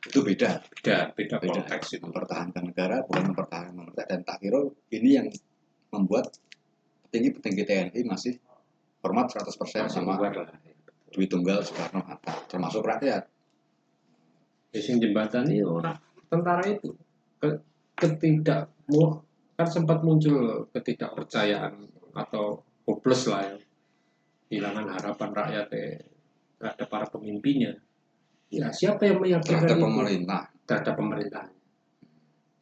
[0.00, 0.64] itu beda.
[0.64, 1.60] Beda, beda beda.
[1.60, 2.02] konteks itu.
[2.08, 4.04] mempertahankan negara bukan mempertahankan pemerintah.
[4.08, 4.60] Dan tak kira
[4.96, 5.28] ini yang
[5.92, 6.32] membuat
[7.08, 8.40] petinggi-petinggi TNI masih
[9.04, 10.48] hormat 100% sama Luar lah.
[11.08, 13.24] Dwi Tunggal Soekarno Hatta termasuk rakyat.
[14.72, 15.96] Ya, sing jembatan ini orang
[16.28, 16.92] tentara itu
[17.40, 17.64] Ke-
[17.96, 18.68] ketidak
[19.58, 23.56] kan sempat muncul ketidakpercayaan atau hopeless lah ya.
[24.48, 25.98] Kehilangan harapan rakyat eh,
[26.56, 27.74] terhadap para pemimpinnya.
[28.48, 29.84] Ya siapa yang meyakinkan terhadap itu?
[29.84, 30.42] pemerintah.
[30.64, 31.58] Terhadap pemerintahan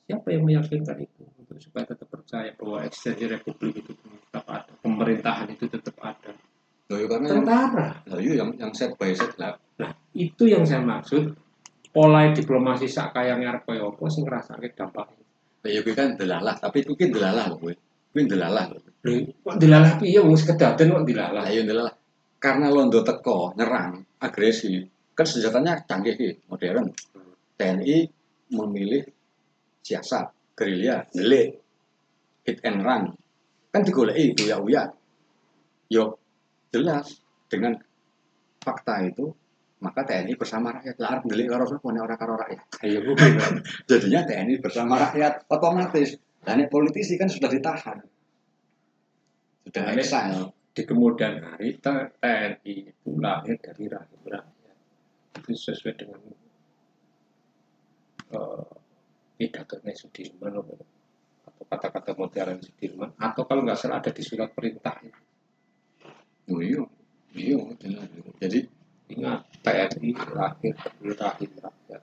[0.07, 1.23] siapa yang meyakinkan itu?
[1.37, 6.33] Untuk supaya tetap percaya bahwa eksistensi republik itu tetap ada pemerintahan itu tetap ada.
[6.87, 9.59] Loh, ya karena yang, tentara loh, iya, yang yang set by set lah.
[10.15, 11.35] Itu yang saya maksud.
[11.91, 15.26] Pola diplomasi sak kaya ngarep kaya apa sing ngrasake dampaknya
[15.69, 16.55] ya kuwi kan delalah.
[16.57, 17.75] Tapi itu kan delalah loh kuwi
[18.13, 18.71] kuwi delalah.
[19.07, 20.19] Kok dilalah piye?
[20.19, 21.95] Wong sekedaden kok dilalah lah iya delalah.
[22.37, 24.83] Karena londo teko nyerang agresi
[25.17, 26.93] kan senjatanya canggih ki modern.
[27.57, 27.97] TNI
[28.53, 29.03] memilih
[29.81, 31.57] siasat gerilya delik
[32.45, 33.15] hit and run.
[33.73, 34.83] Kan digoleki uya uya
[35.89, 36.19] yo
[36.75, 37.79] jelas dengan
[38.61, 39.31] fakta itu
[39.87, 40.99] maka TNI bersama rakyat.
[40.99, 42.61] Lah arep delik karo sapa nek ora karo rakyat?
[42.83, 43.31] Ayo bukan
[43.91, 46.19] jadinya TNI bersama rakyat otomatis.
[46.43, 47.99] Dan politisi kan sudah ditahan.
[49.67, 50.43] Sudah Nah, ini- exile
[50.75, 54.77] di kemudian hari TNI itu lahir dari rahim rakyat.
[55.39, 56.21] Itu sesuai dengan
[58.35, 58.67] uh,
[59.37, 60.53] pidatonya Sudirman
[61.47, 64.97] atau kata-kata modern Sudirman atau kalau nggak salah ada di surat perintah
[66.51, 66.83] oh iya.
[67.37, 67.59] Iya
[68.41, 68.65] jadi
[69.11, 72.03] ingat TNI lahir dari rahim rakyat.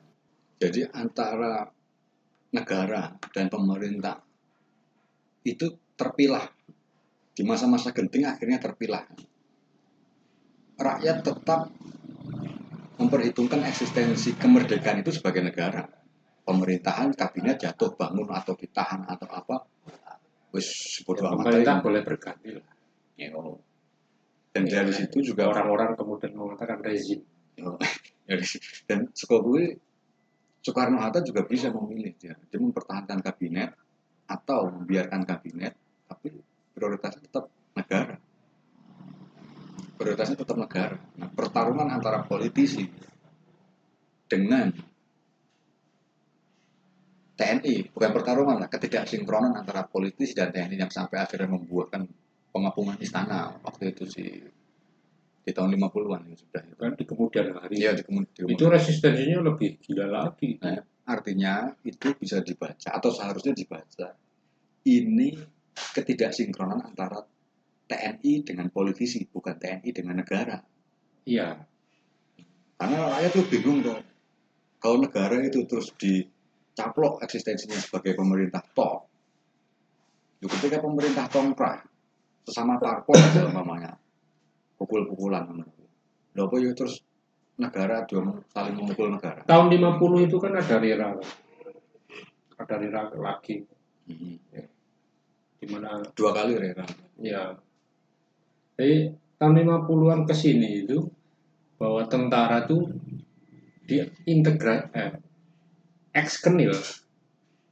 [0.60, 1.68] Jadi antara
[2.54, 4.22] negara dan pemerintah
[5.44, 6.48] itu terpilah.
[7.34, 9.04] Di masa-masa genting akhirnya terpilah.
[10.78, 11.70] Rakyat tetap
[13.02, 15.84] memperhitungkan eksistensi kemerdekaan itu sebagai negara.
[16.44, 19.64] Pemerintahan kabinet jatuh bangun atau ditahan atau apa
[20.54, 22.68] wis Ya, amat pemerintah boleh berganti lah.
[23.18, 23.58] Yo.
[24.54, 27.26] Dan dari situ juga orang-orang kemudian mengatakan rezim.
[27.58, 27.82] Yo.
[28.24, 29.60] Dari si- dan Soekarno
[30.64, 32.38] Soekarno Hatta juga bisa memilih dia.
[32.38, 33.74] Dia mempertahankan kabinet
[34.30, 35.74] atau membiarkan kabinet
[36.08, 36.32] tapi
[36.72, 38.16] prioritasnya tetap negara.
[39.98, 40.98] Prioritasnya tetap negara.
[41.18, 42.86] Nah pertarungan antara politisi
[44.30, 44.70] dengan
[47.34, 52.06] TNI bukan pertarungan lah ketidaksinkronan antara politisi dan TNI yang sampai akhirnya membuahkan
[52.54, 54.30] pengapungan istana waktu itu sih.
[55.44, 56.76] Di tahun 50-an ya sudah itu.
[56.80, 57.76] kan di kemudian hari.
[57.76, 60.56] Iya, di kemudian, di itu resistensinya lebih gila lagi.
[60.64, 64.16] Nah, artinya itu bisa dibaca atau seharusnya dibaca.
[64.88, 65.36] Ini
[65.76, 67.20] ketidaksinkronan antara
[67.92, 70.64] TNI dengan politisi bukan TNI dengan negara.
[71.28, 71.60] Iya.
[72.80, 74.00] Karena rakyat tuh bingung tuh.
[74.80, 79.12] Kalau negara itu terus dicaplok eksistensinya sebagai pemerintah toh
[80.44, 81.80] Yo, ketika pemerintah tongkrah
[82.44, 83.92] sesama parpol aja umpamanya
[84.76, 85.48] pukul-pukulan.
[86.34, 87.00] Lho apa ya terus
[87.56, 89.46] negara dong saling memukul negara.
[89.46, 91.10] Tahun 50 itu kan ada Rira.
[92.60, 93.64] Ada Rira lagi
[94.04, 94.36] Mhm.
[95.64, 96.84] di mana Dua kali Rera.
[97.24, 97.56] ya.
[98.76, 101.08] Jadi tahun 50-an ke sini itu
[101.80, 102.92] bahwa tentara tuh
[103.84, 105.14] diintegra eh,
[106.12, 106.76] ekskenil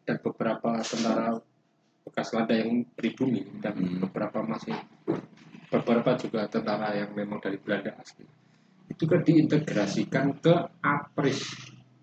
[0.08, 1.36] dan beberapa tentara
[2.08, 4.02] bekas lada yang pribumi dan Hmm.
[4.08, 4.76] beberapa masih
[5.72, 8.26] beberapa juga tentara yang memang dari Belanda asli
[8.92, 11.40] itu kan diintegrasikan ke APRIS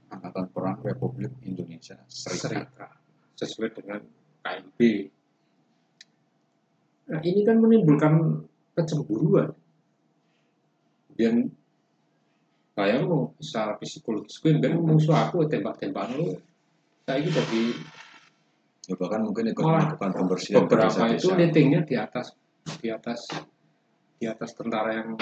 [0.09, 2.49] Angkatan Perang Republik Indonesia Serikat.
[2.49, 2.91] Serikat
[3.37, 4.01] sesuai dengan
[4.41, 4.81] KMB.
[7.13, 9.53] Nah ini kan menimbulkan kecemburuan
[11.19, 11.51] dan
[12.79, 16.39] kayak mau secara psikologis gue kan musuh aku tembak-tembakan lu
[17.03, 17.63] saya ini jadi
[18.89, 22.33] Ya, bahkan mungkin ikut Malah melakukan pembersihan beberapa itu ratingnya di atas
[22.81, 23.21] di atas
[24.17, 25.13] di atas tentara yang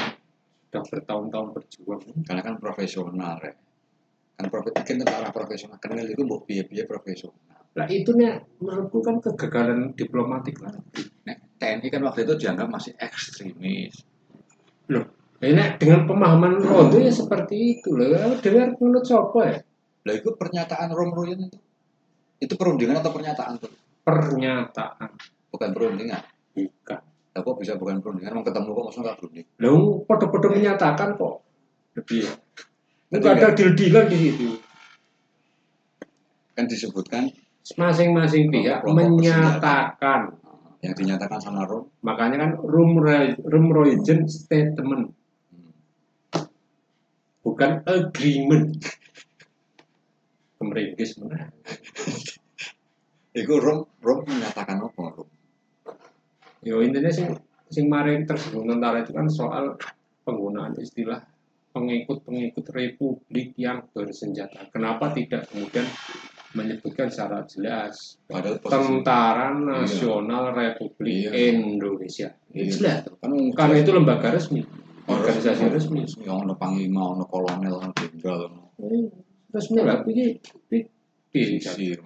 [0.71, 3.55] sudah bertahun-tahun berjuang Karena kan profesional ya.
[4.39, 7.59] Kan kan tentara profesional kenal itu mbok biaya-biaya profesional.
[7.77, 10.73] Nah itu nih menurutku kan kegagalan diplomatik lah.
[11.27, 14.07] Nek TNI kan waktu itu dianggap masih ekstremis.
[14.95, 15.05] Loh,
[15.43, 18.15] ini dengan pemahaman Rondo ya seperti itu loh.
[18.41, 19.59] Dengar menurut siapa ya?
[20.07, 21.59] Lah itu pernyataan Rom Royen itu.
[22.37, 23.73] Itu perundingan atau pernyataan tuh?
[24.05, 25.09] Pernyataan.
[25.49, 26.23] Bukan perundingan.
[26.53, 27.01] Bukan.
[27.33, 28.33] Lah kok bisa bukan perundingan?
[28.37, 29.47] Mau ketemu kok maksudnya nggak berunding?
[29.61, 31.35] Loh, podo-podo menyatakan kok.
[31.97, 32.29] Lebih.
[33.09, 34.47] Berarti Enggak ada deal-dealan di situ.
[36.57, 37.29] Kan disebutkan
[37.77, 40.39] Masing-masing pihak menyatakan.
[40.85, 41.91] yang dinyatakan sama Rom.
[42.07, 43.01] Makanya kan room
[43.43, 45.11] Rumroijen statement,
[45.51, 46.47] Hmm.
[47.43, 48.79] bukan agreement.
[50.67, 51.47] Kemeringkis mana?
[53.39, 55.29] Itu Rom Rom menyatakan apa Rom?
[56.67, 57.31] Yo intinya sing
[57.71, 59.79] sing mari tersinggung tentara itu kan soal
[60.27, 61.23] penggunaan istilah
[61.71, 64.67] pengikut-pengikut republik yang bersenjata.
[64.75, 65.87] Kenapa tidak kemudian
[66.57, 71.53] menyebutkan secara jelas Padahal Tentara Nasional Republik Iya.
[71.53, 72.33] Indonesia.
[72.51, 72.65] Iya.
[72.73, 72.99] Jelas.
[73.21, 74.65] kan Karena itu lembaga resmi,
[75.05, 76.09] organisasi resmi.
[76.25, 78.49] yang ono panglima, ono kolonel, ono jenderal,
[79.57, 80.37] Resmi lah, ini,
[81.33, 81.97] ini,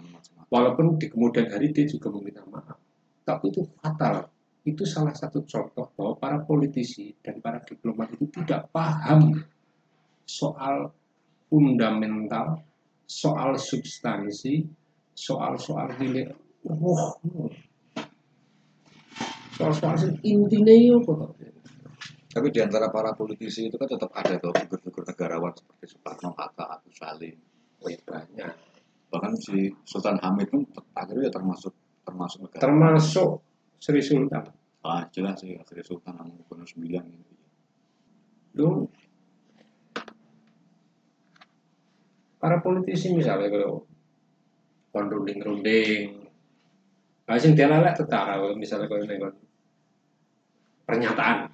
[0.46, 2.78] walaupun di kemudian hari dia juga meminta maaf.
[3.26, 4.30] Tapi itu fatal.
[4.62, 9.42] Itu salah satu contoh bahwa para politisi dan para diplomat itu tidak paham
[10.22, 10.94] soal
[11.50, 12.62] fundamental,
[13.10, 14.62] soal substansi,
[15.10, 16.30] soal-soal nilai.
[16.62, 17.18] Wah,
[19.58, 21.49] soal-soal intinya ya apa toh?
[22.30, 26.78] Tapi di antara para politisi itu kan tetap ada tuh figur-figur negarawan seperti Soekarno, Hatta,
[26.78, 27.34] Agus Salim.
[27.82, 28.54] Banyak.
[29.10, 30.62] Bahkan si Sultan Hamid pun
[30.94, 31.74] akhirnya ya termasuk
[32.06, 32.62] termasuk negarawan.
[32.62, 33.30] Termasuk
[33.82, 34.46] Sri Sultan.
[34.86, 37.34] Ah, jelas sih akhirnya Sultan Hamengkubuwono IX gitu.
[38.56, 38.68] Lu
[42.38, 43.84] para politisi misalnya kalau
[44.94, 46.20] kon runding-runding
[47.30, 49.30] Nah, sing dialelek tentara kalau misalnya kalau nengon
[50.82, 51.46] pernyataan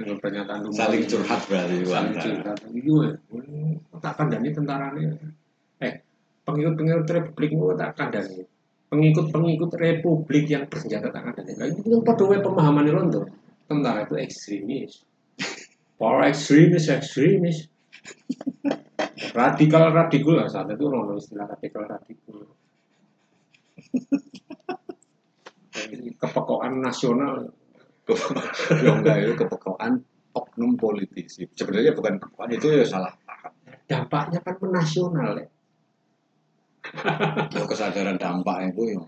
[0.00, 2.58] dengan pernyataan rumah Saling curhat berarti saling curhat.
[2.72, 2.98] Iya
[4.00, 4.88] tak kandani tentara
[5.80, 5.94] eh
[6.48, 8.48] pengikut-pengikut republik mau tak kandani.
[8.90, 11.52] Pengikut-pengikut republik yang bersenjata tak kandani.
[11.54, 13.20] Nah, itu kan pada pemahaman itu
[13.68, 14.92] tentara itu ekstremis.
[16.00, 17.68] Para ekstremis ekstremis.
[19.36, 22.48] Radikal radikal lah saat itu orang istilah radikal radikal
[26.20, 27.52] kepekoan nasional
[28.84, 30.02] ya enggak itu kepekaan
[30.34, 31.46] oknum politisi.
[31.52, 33.52] Sebenarnya bukan kepekaan itu ya salah paham.
[33.90, 35.48] dampaknya kan menasional ya
[37.50, 39.04] Ya, kesadaran dampak itu yang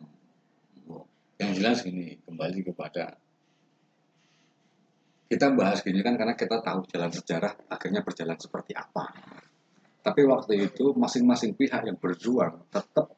[1.40, 3.18] yang jelas gini kembali kepada
[5.26, 9.10] kita bahas gini kan karena kita tahu jalan sejarah akhirnya berjalan seperti apa.
[10.02, 13.16] Tapi waktu itu masing-masing pihak yang berjuang tetap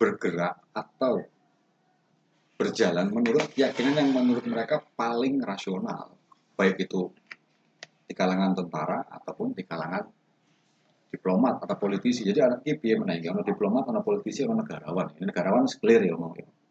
[0.00, 1.20] bergerak atau
[2.62, 6.14] berjalan menurut keyakinan yang menurut mereka paling rasional,
[6.54, 7.10] baik itu
[8.06, 10.06] di kalangan tentara ataupun di kalangan
[11.10, 12.22] diplomat atau politisi.
[12.22, 15.18] Jadi anak ini biar menaiki ono diplomat, ono politisi, ono negarawan.
[15.18, 16.62] Ini negarawan clear ya ngomong.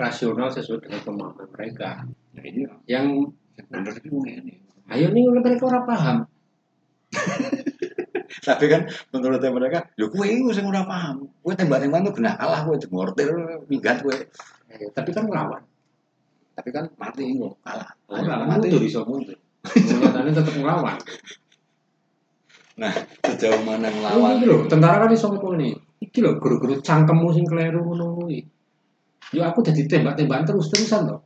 [0.00, 3.26] rasional sesuai dengan pemahaman mereka Nah, ini yang
[3.60, 4.54] itu ini.
[4.90, 6.18] ayo nih mereka orang paham
[8.40, 11.28] Tapi kan menurut mereka, lho kowe iku sing ora paham.
[11.44, 13.28] Kowe tembak-tembakan tuh kena kalah kowe demortir
[13.68, 14.16] minggat kowe.
[14.70, 15.62] Eh, tapi kan ngelawan
[16.54, 17.90] Tapi kan mati iku kalah.
[18.10, 18.68] orang mati.
[18.70, 20.98] mundur bisa mundur kenyataannya tetap ngelawan
[22.80, 22.94] Nah,
[23.28, 25.72] sejauh mana Lawan ngelawan iki lho, tentara kan iso ngomong nih.
[26.00, 28.40] Iki lho guru-guru cangkemmu sing kleru ngono kuwi.
[29.30, 31.20] yo aku jadi tembak-tembakan terus-terusan toh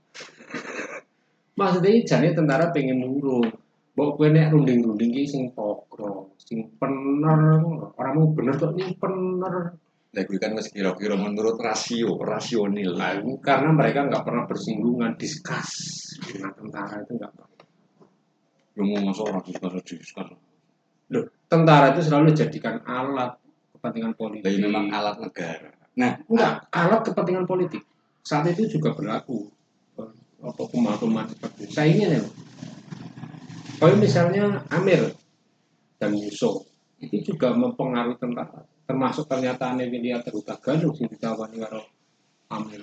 [1.56, 3.48] maksudnya jane tentara pengen nurung
[3.94, 7.62] mbok kowe nek runding-runding iki sing pokro sing bener
[7.94, 9.78] orang mau bener kok ini bener
[10.14, 12.94] Nah, gue kan masih kira-kira menurut rasio, rasionil.
[12.94, 15.74] Nah, karena mereka nggak pernah bersinggungan, diskus
[16.22, 17.66] dengan tentara itu nggak pernah.
[18.78, 20.38] Yang mau masuk orang diskus diskus.
[21.10, 23.42] Loh, tentara itu selalu dijadikan alat
[23.74, 24.46] kepentingan politik.
[24.46, 25.74] Jadi memang alat negara.
[25.98, 27.82] Nah, Enggak, alat kepentingan politik.
[28.22, 29.50] Saat itu juga berlaku.
[30.46, 31.72] Apa pemahaman seperti itu.
[31.74, 32.22] Saya ingin ya.
[33.84, 35.12] Kalau misalnya Amir
[36.00, 36.64] dan Yusuf
[37.04, 38.64] itu juga mempengaruhi tentara.
[38.88, 41.84] Termasuk pernyataan Emilia Teruta Galuh sing ditawani karo
[42.48, 42.80] Amir.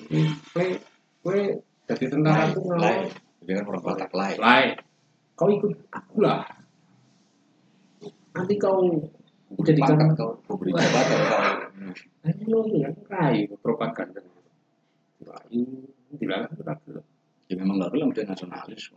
[0.54, 0.78] Kowe
[1.26, 1.42] kowe
[1.90, 3.10] jadi tentara itu lain.
[3.42, 4.38] Kan orang Batak lain.
[4.38, 4.70] lain.
[5.34, 6.46] Kau ikut aku lah.
[8.38, 8.86] Nanti kau
[9.66, 11.42] jadikan Pangkat kau, kau beri jabatan kau.
[12.30, 14.22] Ayo lo bilang rai propaganda.
[15.26, 15.66] Rai
[16.14, 16.46] bilang.
[17.50, 18.94] Ya memang nggak bilang dia nasionalis.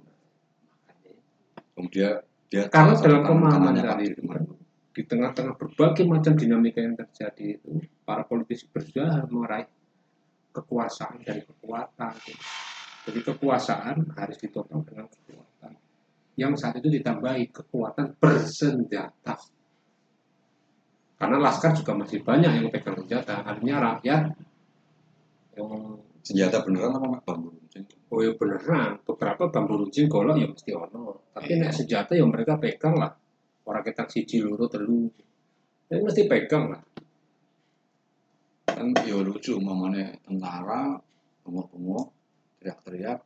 [1.74, 4.42] Kemudian dia Karena salah dalam pemahaman Dirman.
[4.94, 9.66] di tengah-tengah berbagai macam dinamika yang terjadi itu para politisi berusaha meraih
[10.54, 12.14] kekuasaan dan kekuatan.
[13.04, 15.74] Jadi kekuasaan harus ditopang dengan kekuatan.
[16.38, 19.34] Yang saat itu ditambahi kekuatan bersenjata.
[21.18, 23.42] Karena laskar juga masih banyak yang pegang senjata.
[23.42, 24.22] Artinya rakyat
[25.58, 27.84] yang senjata beneran apa bambu runcing?
[28.08, 31.28] Oh ya beneran, beberapa bambu runcing golok ya mesti ono.
[31.36, 31.68] Tapi Iya.
[31.68, 33.12] nek senjata yang mereka pegang lah.
[33.68, 35.04] Orang kita siji loro telu.
[35.92, 36.82] Ya mesti pegang lah.
[38.64, 40.96] Kan ya lucu mamane tentara
[41.44, 42.06] bengok-bengok
[42.58, 43.20] teriak-teriak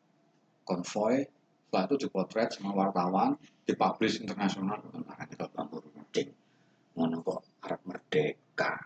[0.66, 6.34] konvoy setelah itu dipotret sama wartawan dipublish internasional tentara kita bambu runcing
[6.98, 8.82] ngono kok Arab merdeka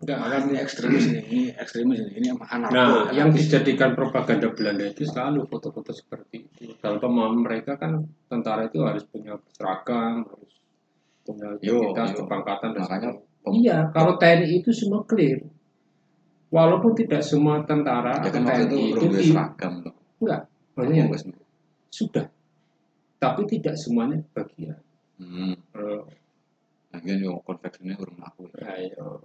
[0.00, 2.72] Enggak, Makanya ini ekstremis ini, ini ekstremis ini, ini anarko.
[2.72, 6.72] Nah, ya, yang dijadikan propaganda Belanda itu selalu foto-foto seperti itu.
[6.80, 10.52] Dalam pemahaman mereka kan tentara itu harus punya seragam, harus
[11.20, 13.52] punya identitas, kepangkatan dan Makanya sebagainya.
[13.60, 15.40] Iya, kalau TNI itu semua clear.
[16.50, 19.94] Walaupun tidak semua tentara ya kan itu TNI itu, di- seragam loh.
[20.16, 20.40] enggak,
[20.74, 21.04] maksudnya
[21.92, 22.24] sudah.
[23.20, 24.80] Tapi tidak semuanya bagian.
[25.20, 25.52] Hmm.
[25.76, 26.02] Eh,
[26.90, 28.48] Lagian yo konveksinya urung aku.
[28.56, 29.20] ayo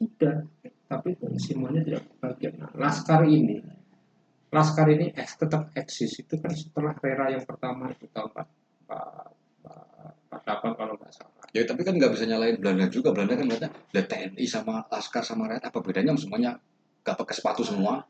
[0.00, 0.48] sudah
[0.88, 2.56] tapi semuanya tidak bagian.
[2.56, 3.60] Nah, laskar ini
[4.50, 6.18] laskar ini eks, tetap eksis.
[6.24, 11.46] Itu kan setelah era yang pertama itu tahun 48 kalau nggak salah.
[11.54, 13.14] Ya tapi kan nggak bisa nyalain Belanda juga.
[13.14, 16.58] Belanda kan katanya ada TNI sama Laskar sama rakyat apa bedanya semuanya?
[17.06, 18.02] Nggak pakai sepatu semua,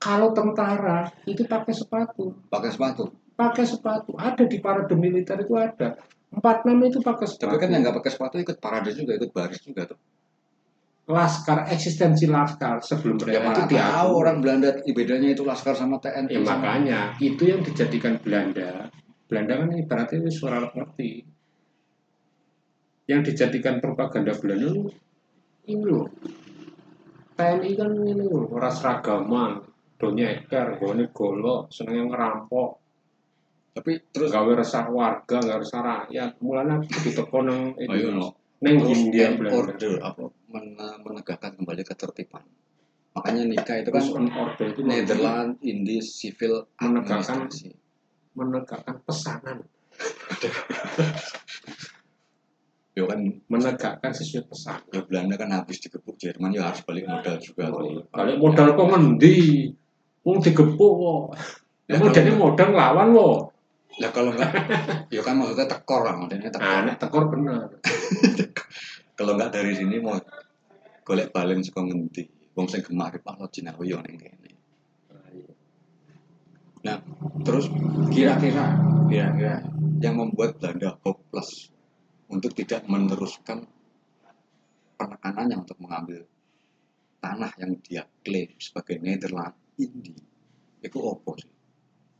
[0.00, 2.32] kalau tentara itu pakai sepatu.
[2.48, 3.12] Pakai sepatu.
[3.36, 4.12] pakai sepatu.
[4.20, 5.96] Ada di parade militer itu ada.
[6.32, 7.44] 46 itu pakai sepatu.
[7.48, 9.98] Tapi kan yang nggak pakai sepatu ikut parade juga, ikut baris juga tuh.
[11.10, 14.18] Laskar eksistensi laskar sebelum Ya mereka mana itu tahu diakui.
[14.22, 16.30] orang Belanda bedanya itu Laskar sama TNI.
[16.30, 18.88] Ya sama- makanya itu yang dijadikan Belanda.
[19.26, 21.12] Belanda kan ibaratnya itu suara ngerti.
[23.10, 24.82] Yang dijadikan propaganda Belanda itu
[25.66, 26.06] ini loh.
[27.34, 29.50] TNI kan ini loh, orang seragaman,
[29.96, 32.70] do nyeker, gone golok, seneng ngerampok,
[33.70, 36.42] Tapi terus gawe resah warga, gawe resah rakyat.
[36.42, 38.34] Mulanya nang oh, iya, no.
[38.60, 39.56] neng Hindia and Belanda.
[39.56, 42.42] order apa menegakkan kembali ketertiban.
[43.10, 47.50] Makanya nikah itu kan order itu Netherlands Indies Civil Menegakkan-
[48.32, 49.66] menegakkan pesanan,
[52.90, 54.82] Ya kan menegakkan sesuai pesan.
[54.90, 57.70] ya Belanda kan habis digebuk Jerman ya harus balik modal juga.
[57.70, 58.02] tuh.
[58.08, 59.70] Balik modal kok ngendi?
[60.20, 61.22] Wong digepuk kok.
[61.86, 63.30] Ya, kalau- jadi modal nglawan lo.
[63.98, 64.50] Lah kalau enggak,
[65.08, 66.78] ya kan maksudnya tekor lah, maksudnya tekor.
[66.84, 67.66] Nek tekor bener.
[69.20, 70.16] Kalau enggak dari sini mau
[71.04, 72.24] golek balen saka ngendi?
[72.56, 74.56] Wong sing gemar Pak lo Cinawi yo ning kene.
[76.80, 76.96] Nah,
[77.44, 77.68] terus
[78.08, 78.80] kira-kira
[79.12, 79.60] kira-kira
[80.00, 81.68] yang membuat Belanda hopeless
[82.32, 83.68] untuk tidak meneruskan
[84.96, 86.24] penekanannya untuk mengambil
[87.20, 90.16] tanah yang dia klaim sebagai Netherlands Indi
[90.80, 91.52] itu apa sih?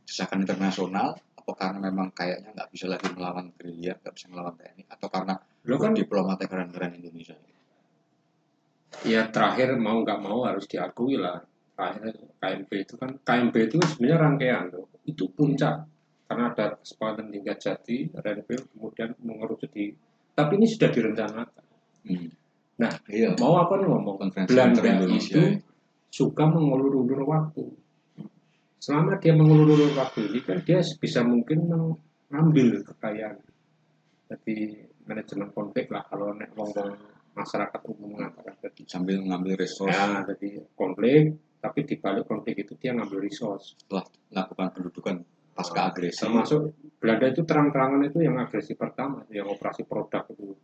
[0.05, 4.85] Desakan internasional apa karena memang kayaknya nggak bisa lagi melawan gerilya, nggak bisa melawan TNI
[4.85, 5.33] atau karena
[5.69, 7.37] Lo kan diplomat keren-keren Indonesia
[9.07, 11.39] ya terakhir mau nggak mau harus diakui lah.
[11.71, 14.85] Terakhir KMP itu kan KMP itu sebenarnya rangkaian tuh.
[15.07, 15.87] Itu puncak
[16.29, 19.91] karena ada kesepakatan tingkat jati, Renville kemudian mengerucut di
[20.31, 21.65] tapi ini sudah direncanakan.
[22.07, 22.29] hmm.
[22.79, 24.15] Nah, iya Mau apa nih ngomong?
[24.17, 25.61] konferensi Belanda Indonesia itu
[26.09, 27.67] suka mengulur-ulur waktu.
[28.81, 33.37] Selama dia mengulur-ulur waktu ini kan dia bisa mungkin mengambil kekayaan.
[34.31, 36.07] Jadi manajemen konflik lah.
[36.07, 36.71] Kalau nek wong
[37.35, 38.87] masyarakat umum mengatakan tadi.
[38.87, 39.91] sambil mengambil resource.
[39.91, 43.75] Ya, jadi konflik tapi di balik konflik itu dia ngambil resource.
[43.75, 45.15] Setelah melakukan pendudukan
[45.51, 50.55] pasca agresi termasuk Belanda itu terang-terangan itu yang agresi pertama yang operasi produk itu.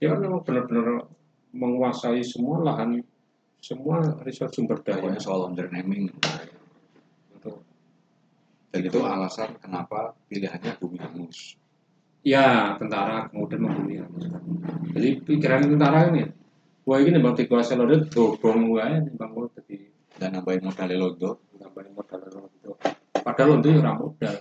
[0.00, 1.04] Dia kan memang benar-benar
[1.52, 3.04] menguasai semua lahan
[3.60, 5.04] semua resource sumber daya.
[5.04, 6.08] Pokoknya soal undernaming
[8.70, 11.58] dan itu alasan kenapa pilihannya bumi hangus
[12.20, 14.08] ya tentara kemudian membunuh
[14.92, 16.28] jadi pikiran tentara ini
[16.84, 19.76] wah ini bang dikuasai lo dia dobong wae nih bang lo jadi
[20.20, 22.50] dan nambahin modal londo nambahin modal lo
[23.20, 24.34] padahal lo itu ora modal.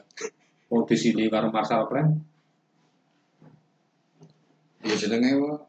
[0.70, 2.08] Mau di sini karo Marshall Plan
[4.80, 5.60] ya jenenge wa,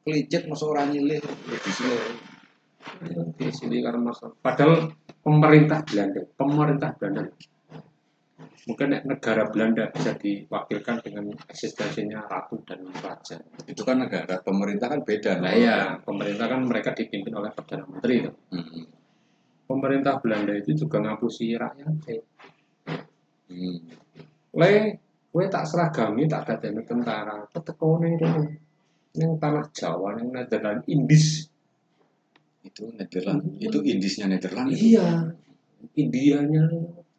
[0.00, 1.20] kelicit masuk orang nyilih?
[1.20, 1.96] Ya di sini.
[3.36, 4.32] Di sini karena masalah.
[4.40, 7.22] Padahal pemerintah Belanda, pemerintah Belanda,
[8.68, 13.40] mungkin negara Belanda bisa diwakilkan dengan eksistensinya ratu dan raja.
[13.64, 18.28] itu kan negara pemerintah kan beda Nah ya, pemerintah kan mereka dipimpin oleh perdana menteri.
[18.28, 18.34] tuh.
[18.52, 18.84] Hmm.
[19.66, 21.88] Pemerintah Belanda itu juga ngapusi rakyat.
[23.48, 23.78] Hmm.
[24.56, 24.72] Le,
[25.32, 28.42] gue tak seragami, tak ada tentara, teteko neng kono.
[29.16, 31.48] Neng tanah Jawa, neng Nederland, Indis.
[32.66, 35.30] itu Nederland itu Indisnya Nederland Iya,
[35.94, 36.66] Indianya.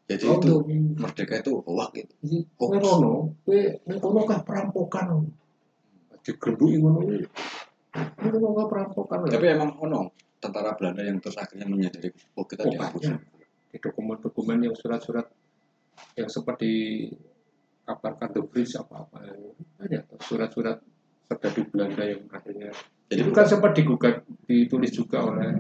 [0.08, 0.54] Jadi Oh, itu
[0.96, 5.28] merdeka itu hoak gitu Jadi, kowe rono, kowe ning kono kah perampokan.
[6.24, 7.20] Digerbuki ngono kuwi.
[8.16, 9.28] Kono kah perampokan.
[9.28, 12.08] tapi emang ono tentara Belanda yang terus akhirnya menyadari
[12.40, 13.22] oh kita oh, dihapus banyak.
[13.68, 15.28] Di dokumen-dokumen yang surat-surat
[16.16, 16.72] yang seperti
[17.88, 20.78] kabarkan The Bridge apa-apa tuh surat-surat
[21.28, 22.72] serdadu Belanda yang akhirnya
[23.08, 25.56] jadi itu kan sempat digugat ditulis juga oleh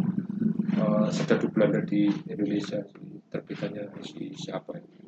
[0.75, 5.03] eh, serdadu Belanda di Indonesia si terbitannya si siapa itu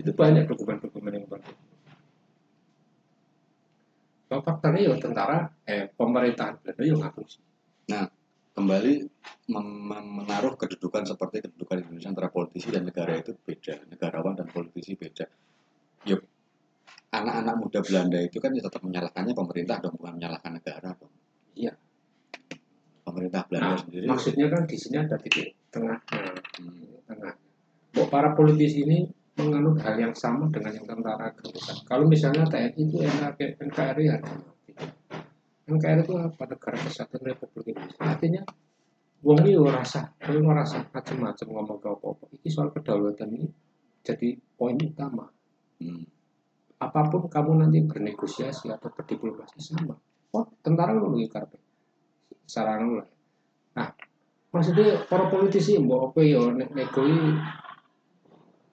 [0.00, 1.54] itu banyak dokumen-dokumen yang banyak
[4.24, 7.44] Kalau faktanya ya tentara eh pemerintahan Belanda ya ngaku sih.
[8.54, 8.94] Kembali
[9.94, 13.86] menaruh kedudukan seperti kedudukan Indonesia antara politisi dan negara itu beda.
[13.86, 15.30] Negarawan dan politisi beda.
[16.10, 16.24] Yuk
[17.14, 21.13] anak-anak muda Belanda itu kan ya tetap menyalahkannya pemerintah dong bukan menyalahkan negara dong.
[23.14, 27.32] Pemerintah Belanda Nah, sendiri maksudnya kan di sini ada titik tengahnya hmm, tengah
[28.10, 29.06] para politisi ini
[29.38, 31.30] menganut hal yang sama dengan yang tentara.
[31.86, 32.98] Kalau misalnya TNI itu
[33.58, 34.30] NKRI ada.
[35.66, 36.42] NKRI itu apa?
[36.46, 38.02] Negara Kesatuan Republik Indonesia.
[38.02, 38.42] Artinya
[39.24, 42.24] wong ini ora rasa, kowe ora rasa macam-macam ngomong ke apa-apa.
[42.34, 43.46] Ini soal kedaulatan ini
[44.04, 45.26] jadi poin utama.
[45.80, 46.04] hmm.
[46.78, 49.96] Apa pun kamu nanti bernegosiasi atau berdiplomasi sama.
[50.34, 51.63] Oh, tentara lu lagi karpe.
[52.44, 53.06] Sarang lah.
[53.74, 53.88] Nah,
[54.52, 57.02] maksudnya para politisi mbok apa ya nek nego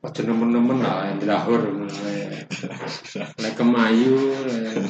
[0.01, 1.61] aja nemen-nemen lah yang dilahur
[3.41, 4.17] nek kemayu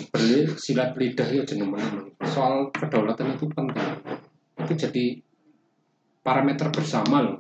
[0.07, 2.15] beli silat lidah ya aja nemen-nemen.
[2.25, 3.91] Soal kedaulatan itu penting.
[4.65, 5.05] Itu jadi
[6.25, 7.37] parameter bersama loh.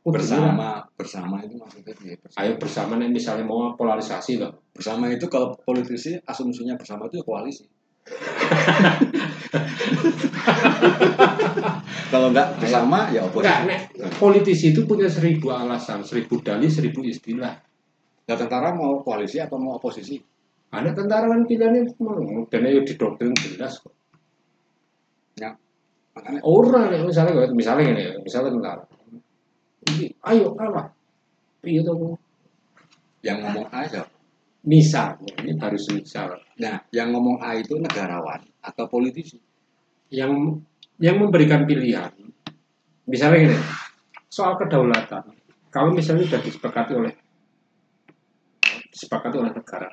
[0.00, 2.40] Kudu bersama bersama itu maksudnya ya, bersama.
[2.40, 4.64] ayo bersama nih misalnya mau polarisasi loh.
[4.72, 7.68] Bersama itu kalau politisi asumsinya bersama itu ya koalisi
[12.10, 13.80] kalau enggak bersama ya enggak oposisi nek
[14.18, 17.54] politisi itu punya seribu alasan seribu dalih seribu istilah.
[18.26, 20.18] Nah tentara mau koalisi atau mau oposisi?
[20.70, 23.92] Ada tentara kan pilihannya mau dan ayo didoktrin jelas kok.
[26.14, 26.40] Makanya.
[26.42, 28.84] Orang nih misalnya misalnya gini misalnya tentara.
[29.90, 30.90] Ini ayo kalah.
[31.60, 32.16] Iya tuh
[33.20, 34.00] yang ngomong A ya
[34.66, 36.36] misalnya ini harus misal.
[36.60, 39.40] Nah yang ngomong A itu negarawan atau politisi
[40.12, 40.60] yang
[41.00, 42.12] yang memberikan pilihan.
[43.08, 43.58] Misalnya gini
[44.28, 45.36] soal kedaulatan.
[45.70, 47.14] Kalau misalnya sudah disepakati oleh
[48.90, 49.90] disepakati oleh negara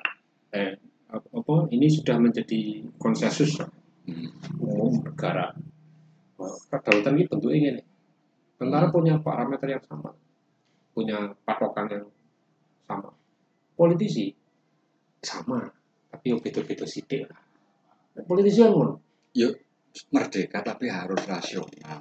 [0.50, 0.74] eh
[1.08, 3.56] apa ini sudah menjadi konsensus
[4.60, 5.54] umum negara.
[6.70, 7.82] Kedaulatan ini bentuknya gini.
[8.58, 10.10] Tentara punya parameter yang sama
[10.98, 12.06] punya patokan yang
[12.90, 13.14] sama.
[13.78, 14.34] Politisi
[15.22, 15.66] sama.
[16.08, 17.40] Tapi yo beda-beda sidik lah.
[18.24, 18.94] Politisi kan ngono?
[20.14, 22.00] Merdeka tapi harus rasional.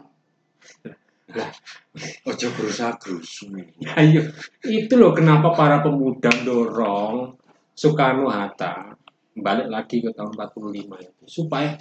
[1.28, 1.52] Lah.
[2.30, 3.52] ojo berusaha gerusu
[4.00, 4.22] ayo
[4.64, 7.36] itu loh kenapa para pemuda dorong
[7.76, 8.96] Soekarno Hatta
[9.36, 11.76] balik lagi ke tahun 45 itu supaya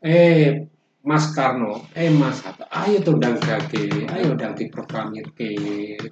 [0.00, 0.66] eh
[1.00, 5.56] Mas Karno, eh Mas Hatta, ayo tuh gage, ayo ndang diproklamirke,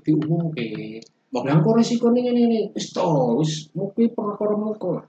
[0.00, 1.04] diumumke.
[1.28, 1.44] Wah.
[1.44, 3.04] Lah kok resiko ini ini wis to,
[3.36, 5.06] wis mungkin perkara mengko lah.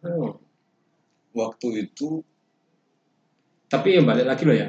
[0.00, 0.40] Oh,
[1.36, 2.24] waktu itu
[3.70, 4.66] Tapi ya balik lagi loh ya.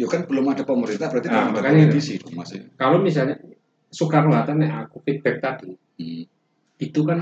[0.00, 2.64] ya kan belum ada pemerintah berarti Ah, belum ada makanya politisi dong, Mas ya.
[2.80, 3.36] Kalau misalnya
[3.92, 5.68] Soekarno Hatta nek aku feedback tadi,
[6.00, 6.24] Hmm.
[6.80, 7.20] itu kan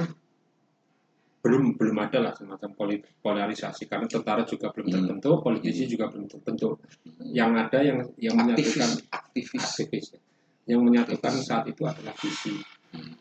[1.43, 2.71] belum belum ada lah semacam
[3.19, 4.95] polarisasi karena tentara juga belum Hmm.
[5.03, 6.79] terbentuk, politisi juga belum terbentuk.
[7.27, 10.21] Yang ada yang yang menyatukan aktivis aktivis aktivis ya.
[10.69, 12.61] Yang menyatukan saat itu adalah visi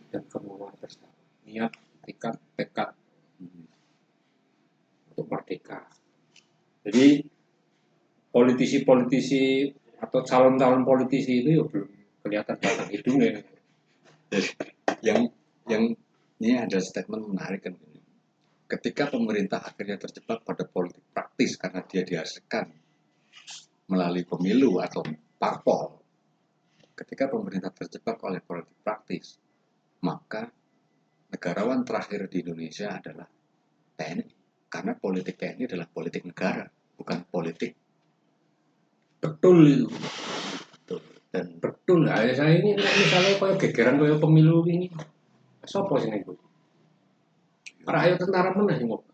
[0.10, 1.14] dan kemauan bersama,
[1.46, 1.72] niat,
[2.04, 2.90] tekad, tekad
[5.14, 5.86] untuk merdeka.
[6.84, 7.22] Jadi
[8.34, 9.70] politisi-politisi
[10.00, 11.90] atau calon-calon politisi itu ya belum
[12.24, 13.44] kelihatan batang hidungnya.
[15.02, 15.26] yang
[15.66, 15.84] yang
[16.40, 17.76] ini ada statement menarik kan
[18.70, 22.70] ketika pemerintah akhirnya terjebak pada politik praktis karena dia dihasilkan
[23.90, 25.02] melalui pemilu atau
[25.42, 25.98] parpol
[27.00, 29.40] ketika pemerintah terjebak oleh politik praktis
[30.04, 30.52] maka
[31.32, 33.28] negarawan terakhir di Indonesia adalah
[33.96, 34.28] TNI
[34.68, 36.68] karena politik TNI adalah politik negara
[37.00, 37.72] bukan politik
[39.20, 39.88] Betul itu.
[39.92, 41.02] betul
[41.36, 42.24] dan Betul lah.
[42.24, 44.88] Ya, saya ini misalnya kayak gegeran kayak pemilu ini.
[45.68, 46.40] Sopo sih nego?
[47.84, 49.12] Rakyat tentara mana yang ngopo?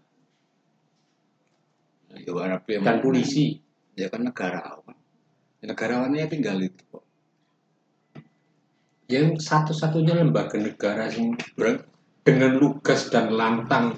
[2.15, 3.57] ya, Dan polisi.
[3.95, 4.95] ya kan negarawan
[5.63, 7.04] ya, negarawannya tinggal itu kok
[9.05, 11.85] Yang satu-satunya lembaga negara yang Ber-
[12.25, 13.93] dengan lugas dan lantang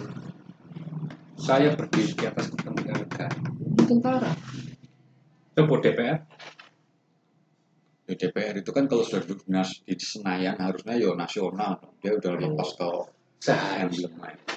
[1.39, 3.31] saya berdiri di atas kepentingan negara.
[3.63, 4.31] Itu tentara.
[5.55, 6.19] Coba DPR.
[8.07, 12.39] di DPR itu kan kalau sudah duduk nas di Senayan harusnya yo nasional dia udah
[12.39, 12.87] lepas ke
[13.43, 14.09] Seharusnya.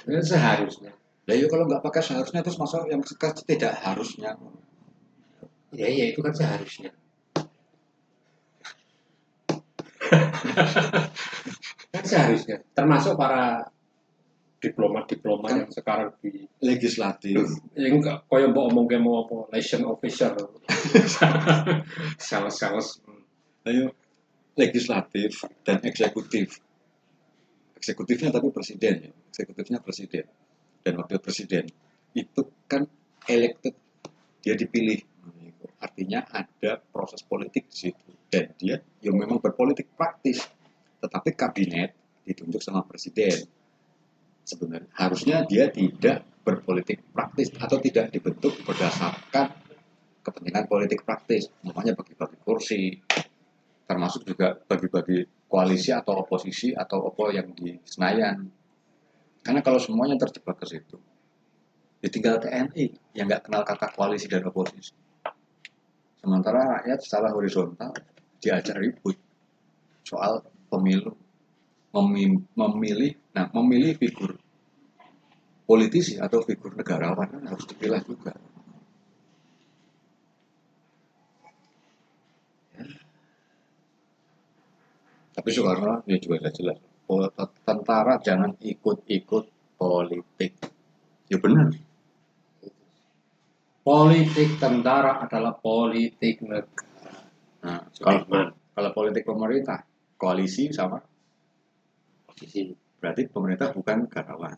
[0.07, 0.95] Ya, seharusnya.
[1.27, 4.39] Lah yo kalau nggak pakai seharusnya terus masa yang sekarang tidak harusnya.
[5.75, 6.95] Ya, ya itu kan seharusnya.
[11.91, 12.57] Kan seharusnya.
[12.75, 13.65] Termasuk para
[14.61, 17.33] diplomat-diplomat Kan- yang sekarang di Legislatif.
[17.73, 20.37] ya enggak kau yang mau ngomong kayak mau apa liaison officer
[22.21, 23.01] sales-sales
[23.65, 23.93] Ayo
[24.53, 26.61] legislatif dan eksekutif.
[27.77, 29.11] Eksekutifnya tapi presiden ya.
[29.33, 30.25] Eksekutifnya presiden
[30.81, 31.65] dan wakil presiden
[32.13, 32.85] itu kan
[33.29, 33.73] elected
[34.41, 34.97] dia dipilih
[35.81, 38.09] artinya ada proses politik di situ.
[38.29, 40.45] Dan dia yang memang berpolitik praktis.
[41.01, 41.91] Tetapi kabinet
[42.23, 43.49] ditunjuk sama presiden.
[44.45, 49.51] Sebenarnya harusnya dia tidak berpolitik praktis atau tidak dibentuk berdasarkan
[50.21, 51.49] kepentingan politik praktis.
[51.65, 52.81] Namanya bagi-bagi kursi
[53.89, 58.47] termasuk juga bagi-bagi koalisi atau oposisi atau apa yang di Senayan.
[59.41, 61.01] Karena kalau semuanya terjebak ke situ
[62.01, 64.91] ditinggal TNI yang nggak kenal kata koalisi dan oposisi
[66.21, 67.91] sementara rakyat secara horizontal
[68.37, 69.17] diajak ribut
[70.05, 71.17] soal pemilu
[71.91, 74.39] Memi- memilih nah memilih figur
[75.67, 78.31] politisi atau figur negarawan kan harus dipilah juga.
[85.31, 86.79] Tapi Soekarno ya juga jelas.
[87.67, 90.59] Tentara jangan ikut-ikut politik.
[91.27, 91.71] Ya benar
[93.81, 97.17] politik tentara adalah politik negara.
[97.65, 98.21] Nah, kalau
[98.71, 99.85] kalau politik pemerintah
[100.17, 101.01] koalisi sama?
[102.25, 102.71] Posisi
[103.01, 104.53] berarti pemerintah bukan negarawan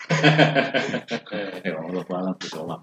[1.66, 2.80] ya Allah alam